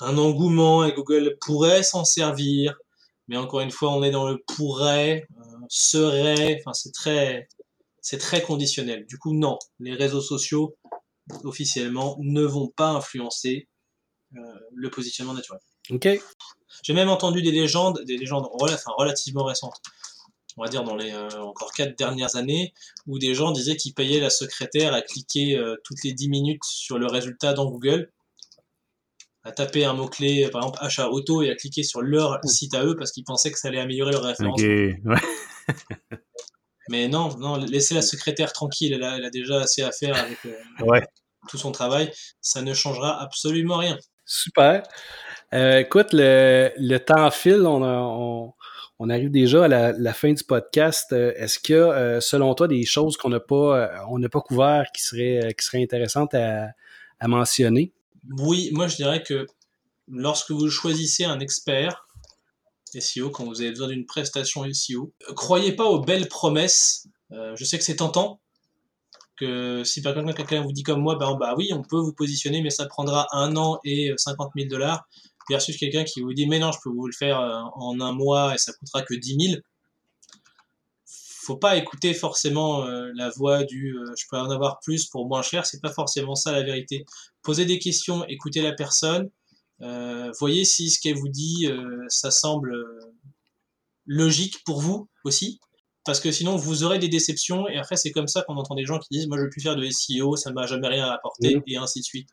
un 0.00 0.18
engouement 0.18 0.84
et 0.84 0.92
Google 0.92 1.36
pourrait 1.40 1.82
s'en 1.82 2.04
servir. 2.04 2.76
Mais 3.28 3.36
encore 3.36 3.60
une 3.60 3.70
fois, 3.70 3.92
on 3.92 4.02
est 4.02 4.10
dans 4.10 4.28
le 4.28 4.42
pourrait, 4.46 5.26
serait, 5.68 6.58
enfin 6.60 6.72
c'est 6.74 6.92
très, 6.92 7.48
c'est 8.00 8.18
très 8.18 8.42
conditionnel. 8.42 9.06
Du 9.06 9.18
coup, 9.18 9.32
non, 9.32 9.58
les 9.78 9.94
réseaux 9.94 10.20
sociaux 10.20 10.76
officiellement 11.44 12.18
ne 12.20 12.42
vont 12.42 12.68
pas 12.68 12.90
influencer 12.90 13.68
euh, 14.36 14.38
le 14.74 14.90
positionnement 14.90 15.34
naturel. 15.34 15.60
Ok. 15.90 16.08
J'ai 16.82 16.92
même 16.92 17.08
entendu 17.08 17.42
des 17.42 17.52
légendes, 17.52 18.02
des 18.04 18.16
légendes 18.16 18.48
relativement 18.98 19.44
récentes, 19.44 19.80
on 20.56 20.62
va 20.62 20.68
dire 20.68 20.84
dans 20.84 20.96
les 20.96 21.12
euh, 21.12 21.28
encore 21.42 21.72
quatre 21.72 21.96
dernières 21.96 22.36
années, 22.36 22.72
où 23.06 23.18
des 23.18 23.34
gens 23.34 23.52
disaient 23.52 23.76
qu'ils 23.76 23.94
payaient 23.94 24.20
la 24.20 24.30
secrétaire 24.30 24.94
à 24.94 25.02
cliquer 25.02 25.56
euh, 25.56 25.76
toutes 25.84 26.02
les 26.04 26.12
10 26.12 26.28
minutes 26.28 26.64
sur 26.64 26.98
le 26.98 27.06
résultat 27.06 27.52
dans 27.52 27.66
Google, 27.66 28.10
à 29.44 29.52
taper 29.52 29.84
un 29.84 29.94
mot-clé, 29.94 30.48
par 30.50 30.62
exemple 30.62 30.78
achat 30.80 31.08
auto, 31.08 31.42
et 31.42 31.50
à 31.50 31.56
cliquer 31.56 31.82
sur 31.82 32.00
leur 32.00 32.38
site 32.44 32.74
à 32.74 32.84
eux 32.84 32.96
parce 32.96 33.10
qu'ils 33.12 33.24
pensaient 33.24 33.50
que 33.50 33.58
ça 33.58 33.68
allait 33.68 33.80
améliorer 33.80 34.12
leur 34.12 34.22
référence. 34.22 34.60
Mais 36.88 37.08
non, 37.08 37.36
non, 37.38 37.56
laissez 37.56 37.94
la 37.94 38.02
secrétaire 38.02 38.52
tranquille, 38.52 38.92
elle 38.92 39.04
a, 39.04 39.30
déjà 39.30 39.60
assez 39.60 39.82
à 39.82 39.92
faire 39.92 40.16
avec 40.16 40.38
euh, 40.46 41.00
tout 41.48 41.58
son 41.58 41.72
travail. 41.72 42.12
Ça 42.40 42.62
ne 42.62 42.74
changera 42.74 43.20
absolument 43.20 43.78
rien. 43.78 43.98
Super. 44.26 44.82
Euh, 45.54 45.80
écoute, 45.80 46.08
le, 46.12 46.96
temps 46.98 47.30
file, 47.30 47.66
on, 47.66 48.52
arrive 49.10 49.30
déjà 49.30 49.64
à 49.64 49.68
la, 49.68 50.12
fin 50.14 50.32
du 50.32 50.44
podcast. 50.44 51.12
Euh, 51.12 51.32
est-ce 51.36 51.58
qu'il 51.58 51.76
y 51.76 51.78
a, 51.78 52.20
selon 52.20 52.54
toi, 52.54 52.68
des 52.68 52.84
choses 52.84 53.16
qu'on 53.16 53.30
n'a 53.30 53.40
pas, 53.40 54.04
on 54.10 54.18
n'a 54.18 54.28
pas 54.28 54.40
couvert 54.40 54.86
qui 54.94 55.02
seraient, 55.02 55.54
qui 55.54 55.82
intéressantes 55.82 56.34
à, 56.34 56.72
mentionner? 57.28 57.92
Oui, 58.38 58.70
moi 58.72 58.88
je 58.88 58.96
dirais 58.96 59.22
que 59.22 59.46
lorsque 60.08 60.50
vous 60.50 60.68
choisissez 60.70 61.24
un 61.24 61.38
expert, 61.38 62.06
SEO, 63.00 63.30
quand 63.30 63.44
vous 63.44 63.60
avez 63.60 63.70
besoin 63.70 63.88
d'une 63.88 64.06
prestation 64.06 64.64
SEO. 64.72 65.12
Croyez 65.34 65.72
pas 65.72 65.84
aux 65.84 66.00
belles 66.00 66.28
promesses. 66.28 67.08
Euh, 67.32 67.56
je 67.56 67.64
sais 67.64 67.78
que 67.78 67.84
c'est 67.84 67.96
tentant, 67.96 68.40
que 69.36 69.82
si 69.84 70.02
par 70.02 70.12
exemple 70.12 70.34
quelqu'un 70.34 70.62
vous 70.62 70.72
dit 70.72 70.82
comme 70.82 71.00
moi, 71.00 71.16
bah, 71.16 71.34
bah, 71.38 71.54
oui, 71.56 71.70
on 71.72 71.82
peut 71.82 71.98
vous 71.98 72.12
positionner, 72.12 72.62
mais 72.62 72.70
ça 72.70 72.86
prendra 72.86 73.26
un 73.32 73.56
an 73.56 73.80
et 73.84 74.12
50 74.16 74.52
000 74.56 74.68
dollars, 74.68 75.08
versus 75.48 75.76
quelqu'un 75.76 76.04
qui 76.04 76.20
vous 76.20 76.32
dit, 76.32 76.46
mais 76.46 76.58
non, 76.58 76.72
je 76.72 76.78
peux 76.82 76.90
vous 76.90 77.06
le 77.06 77.12
faire 77.12 77.40
euh, 77.40 77.60
en 77.74 78.00
un 78.00 78.12
mois 78.12 78.54
et 78.54 78.58
ça 78.58 78.72
coûtera 78.72 79.02
que 79.02 79.14
10 79.14 79.36
000. 79.50 79.60
Faut 81.44 81.56
pas 81.56 81.76
écouter 81.76 82.14
forcément 82.14 82.84
euh, 82.86 83.10
la 83.16 83.28
voix 83.30 83.64
du 83.64 83.96
je 84.16 84.24
peux 84.30 84.36
en 84.36 84.50
avoir 84.50 84.78
plus 84.80 85.06
pour 85.06 85.26
moins 85.26 85.42
cher, 85.42 85.66
c'est 85.66 85.80
pas 85.80 85.92
forcément 85.92 86.36
ça 86.36 86.52
la 86.52 86.62
vérité. 86.62 87.04
Posez 87.42 87.64
des 87.64 87.80
questions, 87.80 88.24
écoutez 88.28 88.62
la 88.62 88.72
personne, 88.72 89.28
euh, 89.82 90.30
voyez 90.38 90.64
si 90.64 90.90
ce 90.90 91.00
qu'elle 91.00 91.16
vous 91.16 91.28
dit, 91.28 91.66
euh, 91.66 92.04
ça 92.08 92.30
semble 92.30 92.74
euh, 92.74 93.00
logique 94.06 94.62
pour 94.64 94.80
vous 94.80 95.08
aussi. 95.24 95.60
Parce 96.04 96.20
que 96.20 96.32
sinon, 96.32 96.56
vous 96.56 96.84
aurez 96.84 96.98
des 96.98 97.08
déceptions. 97.08 97.68
Et 97.68 97.78
après, 97.78 97.96
c'est 97.96 98.10
comme 98.10 98.28
ça 98.28 98.42
qu'on 98.42 98.56
entend 98.56 98.74
des 98.74 98.84
gens 98.84 98.98
qui 98.98 99.08
disent 99.10 99.28
Moi, 99.28 99.38
je 99.38 99.44
veux 99.44 99.50
plus 99.50 99.60
faire 99.60 99.76
de 99.76 99.88
SEO, 99.88 100.36
ça 100.36 100.50
ne 100.50 100.54
m'a 100.54 100.66
jamais 100.66 100.88
rien 100.88 101.08
apporté, 101.08 101.62
et 101.66 101.76
ainsi 101.76 102.00
de 102.00 102.04
suite. 102.04 102.28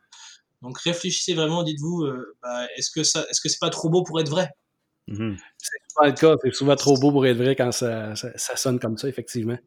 Donc 0.62 0.78
réfléchissez 0.80 1.34
vraiment, 1.34 1.64
dites-vous 1.64 2.08
bah, 2.42 2.68
est-ce 2.76 2.92
que 2.92 3.04
ça, 3.04 3.26
est-ce 3.30 3.42
que 3.42 3.50
c'est 3.50 3.60
pas 3.60 3.70
trop 3.70 3.90
beau 3.90 4.04
pour 4.04 4.20
être 4.20 4.30
vrai? 4.30 4.50
Mm-hmm. 5.08 5.38
C'est 5.58 5.78
souvent 5.90 6.08
le 6.08 6.12
cas, 6.14 6.36
c'est 6.44 6.54
souvent 6.54 6.76
trop 6.76 6.98
beau 6.98 7.12
pour 7.12 7.26
être 7.26 7.38
vrai 7.38 7.56
quand 7.56 7.72
ça, 7.72 8.14
ça, 8.16 8.56
sonne 8.56 8.80
comme 8.80 8.98
ça, 8.98 9.08
effectivement. 9.08 9.58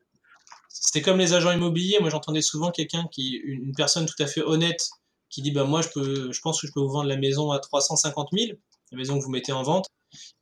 C'est 0.69 1.03
comme 1.03 1.19
les 1.19 1.33
agents 1.33 1.53
immobiliers. 1.53 1.99
Moi, 2.01 2.11
j'entendais 2.11 2.43
souvent 2.43 2.71
quelqu'un 2.71 3.07
qui, 3.11 3.37
une 3.37 3.75
personne 3.75 4.07
tout 4.07 4.23
à 4.23 4.27
fait 4.27 4.43
honnête, 4.43 4.91
qui 5.33 5.43
dit 5.43 5.51
bah 5.51 5.65
moi 5.65 5.83
je 5.83 5.89
peux 5.89 6.31
je 6.31 6.41
pense 6.41 6.61
que 6.61 6.69
je 6.69 6.73
peux 6.73 6.81
vous 6.81 6.91
vendre 6.91 7.09
la 7.09 7.17
maison 7.17 7.51
à 7.51 7.59
350 7.59 8.29
000 8.33 8.53
la 8.93 8.99
maison 8.99 9.19
que 9.19 9.25
vous 9.25 9.31
mettez 9.31 9.53
en 9.53 9.63
vente 9.63 9.87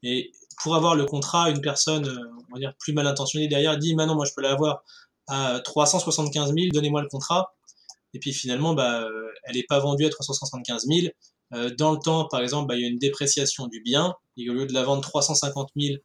et 0.03 0.33
pour 0.63 0.75
avoir 0.75 0.97
le 0.97 1.07
contrat 1.07 1.49
une 1.49 1.61
personne 1.63 2.07
euh, 2.07 2.43
on 2.51 2.55
va 2.55 2.59
dire 2.59 2.75
plus 2.79 2.93
mal 2.93 3.07
intentionnée 3.07 3.49
derrière 3.49 3.79
dit 3.79 3.95
maintenant 3.95 4.17
moi 4.17 4.27
je 4.27 4.33
peux 4.35 4.43
l'avoir 4.43 4.83
à 5.29 5.61
375 5.61 6.53
000 6.53 6.67
donnez-moi 6.75 7.03
le 7.03 7.09
contrat 7.09 7.55
et 8.15 8.19
puis 8.19 8.33
finalement 8.33 8.75
bah 8.75 9.03
euh, 9.03 9.29
elle 9.45 9.57
n'est 9.57 9.67
pas 9.69 9.79
vendue 9.79 10.05
à 10.05 10.11
375 10.11 10.87
000 10.87 11.09
euh, 11.53 11.71
dans 11.77 11.93
le 11.93 11.99
temps 11.99 12.27
par 12.29 12.41
exemple 12.41 12.69
bah, 12.69 12.77
il 12.77 12.83
y 12.83 12.85
a 12.85 12.89
une 12.89 12.99
dépréciation 12.99 13.67
du 13.67 13.81
bien 13.81 14.15
et 14.37 14.49
au 14.51 14.55
lieu 14.55 14.67
de 14.67 14.73
la 14.73 14.83
vendre 14.83 15.03
350 15.03 15.71
000 15.77 15.97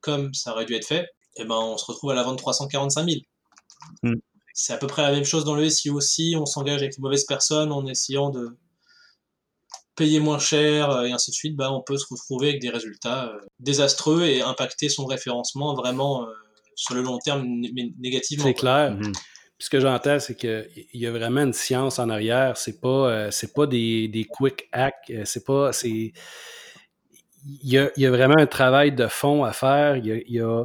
comme 0.00 0.32
ça 0.34 0.52
aurait 0.52 0.64
dû 0.64 0.74
être 0.74 0.86
fait 0.86 1.08
eh 1.36 1.44
ben 1.44 1.56
on 1.56 1.76
se 1.76 1.84
retrouve 1.84 2.10
à 2.10 2.14
la 2.14 2.22
vendre 2.22 2.38
345 2.38 3.08
000 3.08 3.20
c'est 4.54 4.72
à 4.72 4.76
peu 4.76 4.86
près 4.86 5.02
la 5.02 5.12
même 5.12 5.24
chose 5.24 5.44
dans 5.44 5.54
le 5.54 5.68
SEO 5.68 5.94
aussi. 5.94 6.34
On 6.38 6.46
s'engage 6.46 6.82
avec 6.82 6.96
les 6.96 7.00
mauvaises 7.02 7.24
personnes 7.24 7.72
en 7.72 7.86
essayant 7.86 8.30
de 8.30 8.56
payer 9.96 10.20
moins 10.20 10.38
cher 10.38 10.90
euh, 10.90 11.04
et 11.04 11.12
ainsi 11.12 11.30
de 11.30 11.34
suite. 11.34 11.56
Bah, 11.56 11.72
on 11.72 11.82
peut 11.82 11.96
se 11.96 12.06
retrouver 12.10 12.50
avec 12.50 12.60
des 12.60 12.70
résultats 12.70 13.28
euh, 13.28 13.38
désastreux 13.60 14.24
et 14.24 14.42
impacter 14.42 14.88
son 14.88 15.06
référencement 15.06 15.74
vraiment 15.74 16.24
euh, 16.24 16.32
sur 16.74 16.94
le 16.94 17.02
long 17.02 17.18
terme 17.18 17.44
négativement. 17.98 18.44
C'est 18.44 18.54
clair. 18.54 18.98
Ce 19.62 19.70
que 19.70 19.78
j'entends, 19.78 20.18
c'est 20.18 20.34
qu'il 20.34 20.66
y 20.92 21.06
a 21.06 21.12
vraiment 21.12 21.42
une 21.42 21.52
science 21.52 21.98
en 21.98 22.08
arrière. 22.08 22.56
C'est 22.56 22.80
pas, 22.80 23.30
c'est 23.30 23.54
pas 23.54 23.66
des, 23.66 24.08
des, 24.08 24.24
quick 24.24 24.68
hacks. 24.72 25.12
C'est 25.24 25.44
pas, 25.44 25.72
c'est, 25.72 25.88
il 25.88 26.12
y, 27.62 27.78
a, 27.78 27.90
il 27.96 28.02
y, 28.02 28.06
a, 28.06 28.10
vraiment 28.10 28.38
un 28.38 28.46
travail 28.46 28.90
de 28.90 29.06
fond 29.06 29.44
à 29.44 29.52
faire. 29.52 29.98
Il 29.98 30.06
y 30.06 30.12
a, 30.12 30.16
il 30.16 30.34
y 30.34 30.40
a 30.40 30.64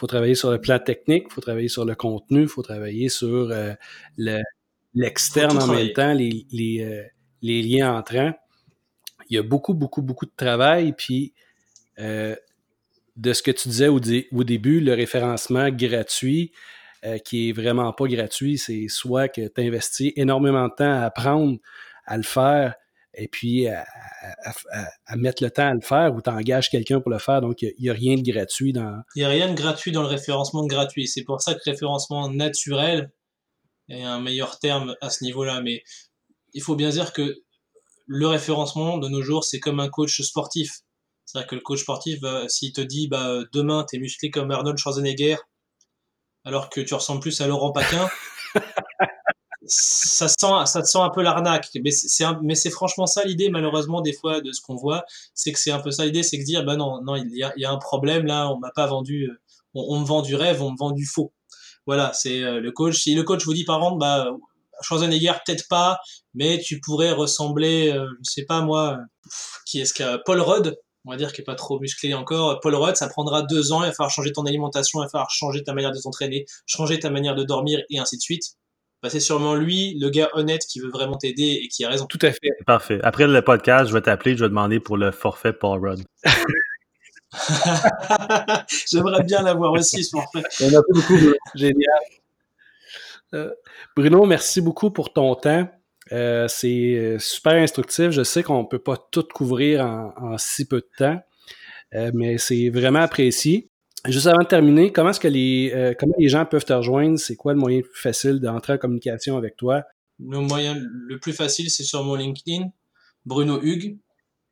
faut 0.00 0.06
travailler 0.06 0.34
sur 0.34 0.50
le 0.50 0.58
plan 0.58 0.78
technique, 0.78 1.24
il 1.28 1.32
faut 1.32 1.42
travailler 1.42 1.68
sur 1.68 1.84
le 1.84 1.94
contenu, 1.94 2.42
il 2.42 2.48
faut 2.48 2.62
travailler 2.62 3.10
sur 3.10 3.50
euh, 3.50 3.74
l'externe 4.94 5.62
en 5.62 5.66
même 5.66 5.92
temps, 5.92 6.14
les, 6.14 6.46
les, 6.50 6.82
euh, 6.82 7.04
les, 7.42 7.60
liens 7.60 7.94
entrants. 7.94 8.32
Il 9.28 9.36
y 9.36 9.38
a 9.38 9.42
beaucoup, 9.42 9.74
beaucoup, 9.74 10.00
beaucoup 10.00 10.24
de 10.24 10.32
travail. 10.34 10.94
Puis, 10.96 11.34
euh, 11.98 12.34
de 13.16 13.32
ce 13.34 13.42
que 13.42 13.50
tu 13.50 13.68
disais 13.68 13.88
au, 13.88 14.00
au 14.32 14.44
début, 14.44 14.80
le 14.80 14.94
référencement 14.94 15.68
gratuit, 15.68 16.52
qui 17.24 17.48
est 17.48 17.52
vraiment 17.52 17.92
pas 17.92 18.06
gratuit, 18.06 18.58
c'est 18.58 18.86
soit 18.88 19.28
que 19.28 19.48
tu 19.48 19.60
investis 19.60 20.12
énormément 20.16 20.68
de 20.68 20.74
temps 20.74 20.92
à 20.92 21.04
apprendre 21.04 21.58
à 22.06 22.16
le 22.16 22.22
faire, 22.22 22.74
et 23.14 23.28
puis 23.28 23.66
à, 23.66 23.84
mettre 25.16 25.42
le 25.42 25.50
temps 25.50 25.68
à 25.68 25.74
le 25.74 25.80
faire 25.80 26.14
ou 26.14 26.22
tu 26.22 26.30
engages 26.30 26.70
quelqu'un 26.70 27.00
pour 27.00 27.10
le 27.10 27.18
faire. 27.18 27.40
Donc, 27.40 27.62
il 27.62 27.74
n'y 27.78 27.90
a, 27.90 27.92
rien 27.92 28.16
de 28.16 28.22
gratuit 28.22 28.72
dans. 28.72 29.02
Il 29.14 29.20
n'y 29.20 29.24
a 29.24 29.28
rien 29.28 29.48
de 29.48 29.54
gratuit 29.54 29.92
dans 29.92 30.02
le 30.02 30.08
référencement 30.08 30.66
gratuit. 30.66 31.08
C'est 31.08 31.24
pour 31.24 31.40
ça 31.40 31.54
que 31.54 31.60
référencement 31.64 32.28
naturel 32.28 33.12
est 33.88 34.02
un 34.02 34.20
meilleur 34.20 34.58
terme 34.58 34.94
à 35.00 35.10
ce 35.10 35.24
niveau-là. 35.24 35.60
Mais 35.60 35.82
il 36.54 36.62
faut 36.62 36.76
bien 36.76 36.90
dire 36.90 37.12
que 37.12 37.42
le 38.06 38.26
référencement 38.26 38.98
de 38.98 39.08
nos 39.08 39.22
jours, 39.22 39.44
c'est 39.44 39.60
comme 39.60 39.80
un 39.80 39.88
coach 39.88 40.20
sportif. 40.22 40.80
C'est-à-dire 41.24 41.48
que 41.48 41.54
le 41.56 41.60
coach 41.60 41.80
sportif, 41.80 42.20
s'il 42.48 42.72
te 42.72 42.80
dit 42.80 43.08
bah, 43.08 43.40
demain, 43.52 43.84
tu 43.88 43.96
es 43.96 43.98
musclé 43.98 44.30
comme 44.30 44.50
Arnold 44.50 44.78
Schwarzenegger, 44.78 45.36
alors 46.44 46.70
que 46.70 46.80
tu 46.80 46.94
ressembles 46.94 47.20
plus 47.20 47.40
à 47.40 47.46
Laurent 47.46 47.72
Paquin. 47.72 48.08
ça 49.66 50.28
sent, 50.28 50.66
ça 50.66 50.82
te 50.82 50.88
sent 50.88 50.98
un 50.98 51.10
peu 51.10 51.22
l'arnaque. 51.22 51.68
Mais 51.82 51.90
c'est, 51.90 52.24
mais 52.42 52.54
c'est 52.54 52.70
franchement 52.70 53.06
ça 53.06 53.24
l'idée, 53.24 53.50
malheureusement, 53.50 54.00
des 54.00 54.12
fois, 54.12 54.40
de 54.40 54.52
ce 54.52 54.60
qu'on 54.60 54.76
voit, 54.76 55.04
c'est 55.34 55.52
que 55.52 55.58
c'est 55.58 55.70
un 55.70 55.80
peu 55.80 55.90
ça 55.90 56.04
l'idée, 56.04 56.22
c'est 56.22 56.38
que 56.38 56.44
dire, 56.44 56.64
bah 56.64 56.76
non, 56.76 57.00
non, 57.02 57.16
il 57.16 57.36
y 57.36 57.42
a, 57.42 57.52
il 57.56 57.62
y 57.62 57.64
a 57.64 57.70
un 57.70 57.78
problème 57.78 58.26
là, 58.26 58.50
on 58.50 58.58
m'a 58.58 58.70
pas 58.74 58.86
vendu, 58.86 59.28
euh, 59.30 59.40
on, 59.74 60.00
me 60.00 60.04
vend 60.04 60.22
du 60.22 60.34
rêve, 60.34 60.62
on 60.62 60.72
me 60.72 60.76
vend 60.76 60.90
du 60.90 61.06
faux. 61.06 61.32
Voilà, 61.86 62.12
c'est 62.12 62.42
euh, 62.42 62.60
le 62.60 62.72
coach. 62.72 63.02
Si 63.02 63.14
le 63.14 63.22
coach 63.22 63.44
vous 63.44 63.54
dit 63.54 63.64
par 63.64 63.78
exemple, 63.78 63.98
bah, 63.98 64.30
Schwarzenegger, 64.82 65.32
peut-être 65.44 65.68
pas, 65.68 65.98
mais 66.34 66.58
tu 66.58 66.80
pourrais 66.80 67.12
ressembler, 67.12 67.92
euh, 67.92 68.06
je 68.24 68.30
sais 68.30 68.44
pas 68.44 68.60
moi, 68.62 68.98
qui 69.66 69.80
est-ce 69.80 69.94
que 69.94 70.22
Paul 70.24 70.40
Rudd, 70.40 70.76
on 71.10 71.14
va 71.14 71.16
dire 71.16 71.32
qu'il 71.32 71.42
est 71.42 71.44
pas 71.44 71.56
trop 71.56 71.80
musclé 71.80 72.14
encore. 72.14 72.60
Paul 72.60 72.76
Rudd, 72.76 72.94
ça 72.94 73.08
prendra 73.08 73.42
deux 73.42 73.72
ans, 73.72 73.82
il 73.82 73.86
va 73.86 73.92
falloir 73.92 74.12
changer 74.12 74.30
ton 74.30 74.46
alimentation, 74.46 75.00
il 75.00 75.06
va 75.06 75.08
falloir 75.08 75.30
changer 75.30 75.64
ta 75.64 75.74
manière 75.74 75.90
de 75.90 75.98
t'entraîner, 75.98 76.46
changer 76.66 77.00
ta 77.00 77.10
manière 77.10 77.34
de 77.34 77.42
dormir 77.42 77.80
et 77.90 77.98
ainsi 77.98 78.16
de 78.16 78.22
suite 78.22 78.44
bah, 79.02 79.08
c'est 79.08 79.20
sûrement 79.20 79.54
lui, 79.54 79.98
le 79.98 80.10
gars 80.10 80.28
honnête 80.34 80.66
qui 80.66 80.78
veut 80.78 80.90
vraiment 80.90 81.16
t'aider 81.16 81.58
et 81.64 81.68
qui 81.68 81.84
a 81.84 81.88
raison. 81.88 82.06
Tout 82.06 82.18
à 82.20 82.30
fait. 82.30 82.50
Parfait. 82.66 83.00
Après 83.02 83.26
le 83.26 83.42
podcast, 83.42 83.88
je 83.88 83.94
vais 83.94 84.02
t'appeler, 84.02 84.36
je 84.36 84.44
vais 84.44 84.50
demander 84.50 84.78
pour 84.78 84.98
le 84.98 85.10
forfait 85.10 85.54
Paul 85.54 85.80
Rudd. 85.80 86.04
J'aimerais 88.90 89.22
bien 89.22 89.42
l'avoir 89.42 89.72
aussi, 89.72 90.04
ce 90.04 90.10
forfait. 90.10 90.42
beaucoup. 90.90 91.16
Génial. 91.54 92.00
Euh, 93.32 93.50
Bruno, 93.96 94.26
merci 94.26 94.60
beaucoup 94.60 94.90
pour 94.90 95.12
ton 95.12 95.34
temps. 95.34 95.66
Euh, 96.12 96.48
c'est 96.48 96.94
euh, 96.96 97.18
super 97.18 97.52
instructif. 97.52 98.10
Je 98.10 98.22
sais 98.22 98.42
qu'on 98.42 98.62
ne 98.62 98.68
peut 98.68 98.78
pas 98.78 98.96
tout 99.10 99.26
couvrir 99.32 99.84
en, 99.84 100.36
si 100.38 100.66
peu 100.66 100.80
de 100.80 100.88
temps, 100.96 101.20
mais 102.14 102.38
c'est 102.38 102.68
vraiment 102.70 103.00
apprécié. 103.00 103.70
Juste 104.06 104.26
avant 104.26 104.42
de 104.42 104.48
terminer, 104.48 104.92
comment 104.92 105.10
est-ce 105.10 105.20
que 105.20 105.28
les 105.28 105.72
euh, 105.74 105.92
comment 105.98 106.14
les 106.18 106.28
gens 106.28 106.46
peuvent 106.46 106.64
te 106.64 106.72
rejoindre? 106.72 107.18
C'est 107.18 107.36
quoi 107.36 107.52
le 107.52 107.58
moyen 107.58 107.78
le 107.78 107.84
plus 107.84 108.00
facile 108.00 108.40
d'entrer 108.40 108.72
en 108.72 108.78
communication 108.78 109.36
avec 109.36 109.56
toi? 109.56 109.82
Le 110.18 110.38
moyen 110.38 110.74
le 110.78 111.18
plus 111.18 111.34
facile, 111.34 111.70
c'est 111.70 111.82
sur 111.82 112.02
mon 112.02 112.14
LinkedIn, 112.14 112.70
Bruno 113.26 113.60
Hugues, 113.62 113.98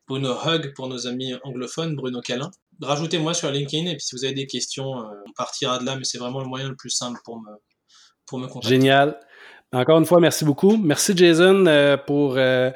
Bruno 0.07 0.35
Hug 0.45 0.75
pour 0.75 0.89
nos 0.89 1.07
amis 1.07 1.33
anglophones, 1.45 1.97
Bruno 1.97 2.21
Calin. 2.21 2.51
Rajoutez-moi 2.83 3.33
sur 3.33 3.51
LinkedIn 3.51 3.87
et 3.87 3.97
puis 3.97 4.05
si 4.05 4.15
vous 4.15 4.25
avez 4.25 4.35
des 4.35 4.47
questions, 4.47 4.99
euh, 4.99 5.15
on 5.27 5.33
partira 5.33 5.79
de 5.79 5.87
là, 5.87 5.97
mais 5.97 6.05
c'est 6.05 6.19
vraiment 6.19 6.41
le 6.41 6.47
moyen 6.47 6.69
le 6.69 6.77
plus 6.77 6.91
simple 6.91 7.19
pour 7.25 7.41
me, 7.41 7.51
pour 8.27 8.39
me 8.39 8.49
contacter. 8.49 8.77
Génial. 8.77 9.19
Encore 9.73 9.99
une 9.99 10.07
fois, 10.07 10.21
merci 10.21 10.45
beaucoup. 10.45 10.77
Merci 10.77 11.17
Jason 11.17 11.67
euh, 11.67 11.97
pour 11.97 12.37
euh, 12.37 12.71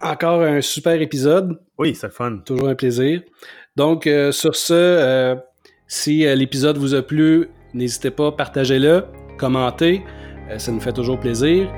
encore 0.00 0.42
un 0.42 0.60
super 0.60 1.00
épisode. 1.00 1.58
Oui, 1.78 1.94
c'est 1.94 2.12
fun. 2.12 2.38
Toujours 2.44 2.68
un 2.68 2.74
plaisir. 2.74 3.20
Donc, 3.76 4.08
sur 4.30 4.56
ce, 4.56 5.36
si 5.86 6.24
l'épisode 6.34 6.78
vous 6.78 6.94
a 6.94 7.02
plu, 7.02 7.50
n'hésitez 7.74 8.10
pas, 8.10 8.32
partagez-le, 8.32 9.04
commentez. 9.38 10.02
ça 10.56 10.72
nous 10.72 10.80
fait 10.80 10.94
toujours 10.94 11.20
plaisir. 11.20 11.70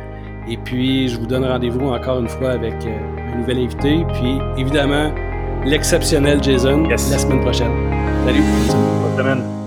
Et 0.48 0.56
puis, 0.56 1.08
je 1.08 1.18
vous 1.18 1.26
donne 1.26 1.44
rendez-vous 1.44 1.88
encore 1.88 2.20
une 2.20 2.28
fois 2.28 2.50
avec 2.50 2.74
un 2.84 3.36
nouvel 3.36 3.58
invité. 3.58 4.04
Puis, 4.14 4.38
évidemment, 4.56 5.12
l'exceptionnel 5.64 6.42
Jason 6.42 6.84
la 6.88 6.96
semaine 6.96 7.40
prochaine. 7.40 7.72
Salut. 8.24 8.42
Bonne 8.42 9.16
semaine. 9.16 9.57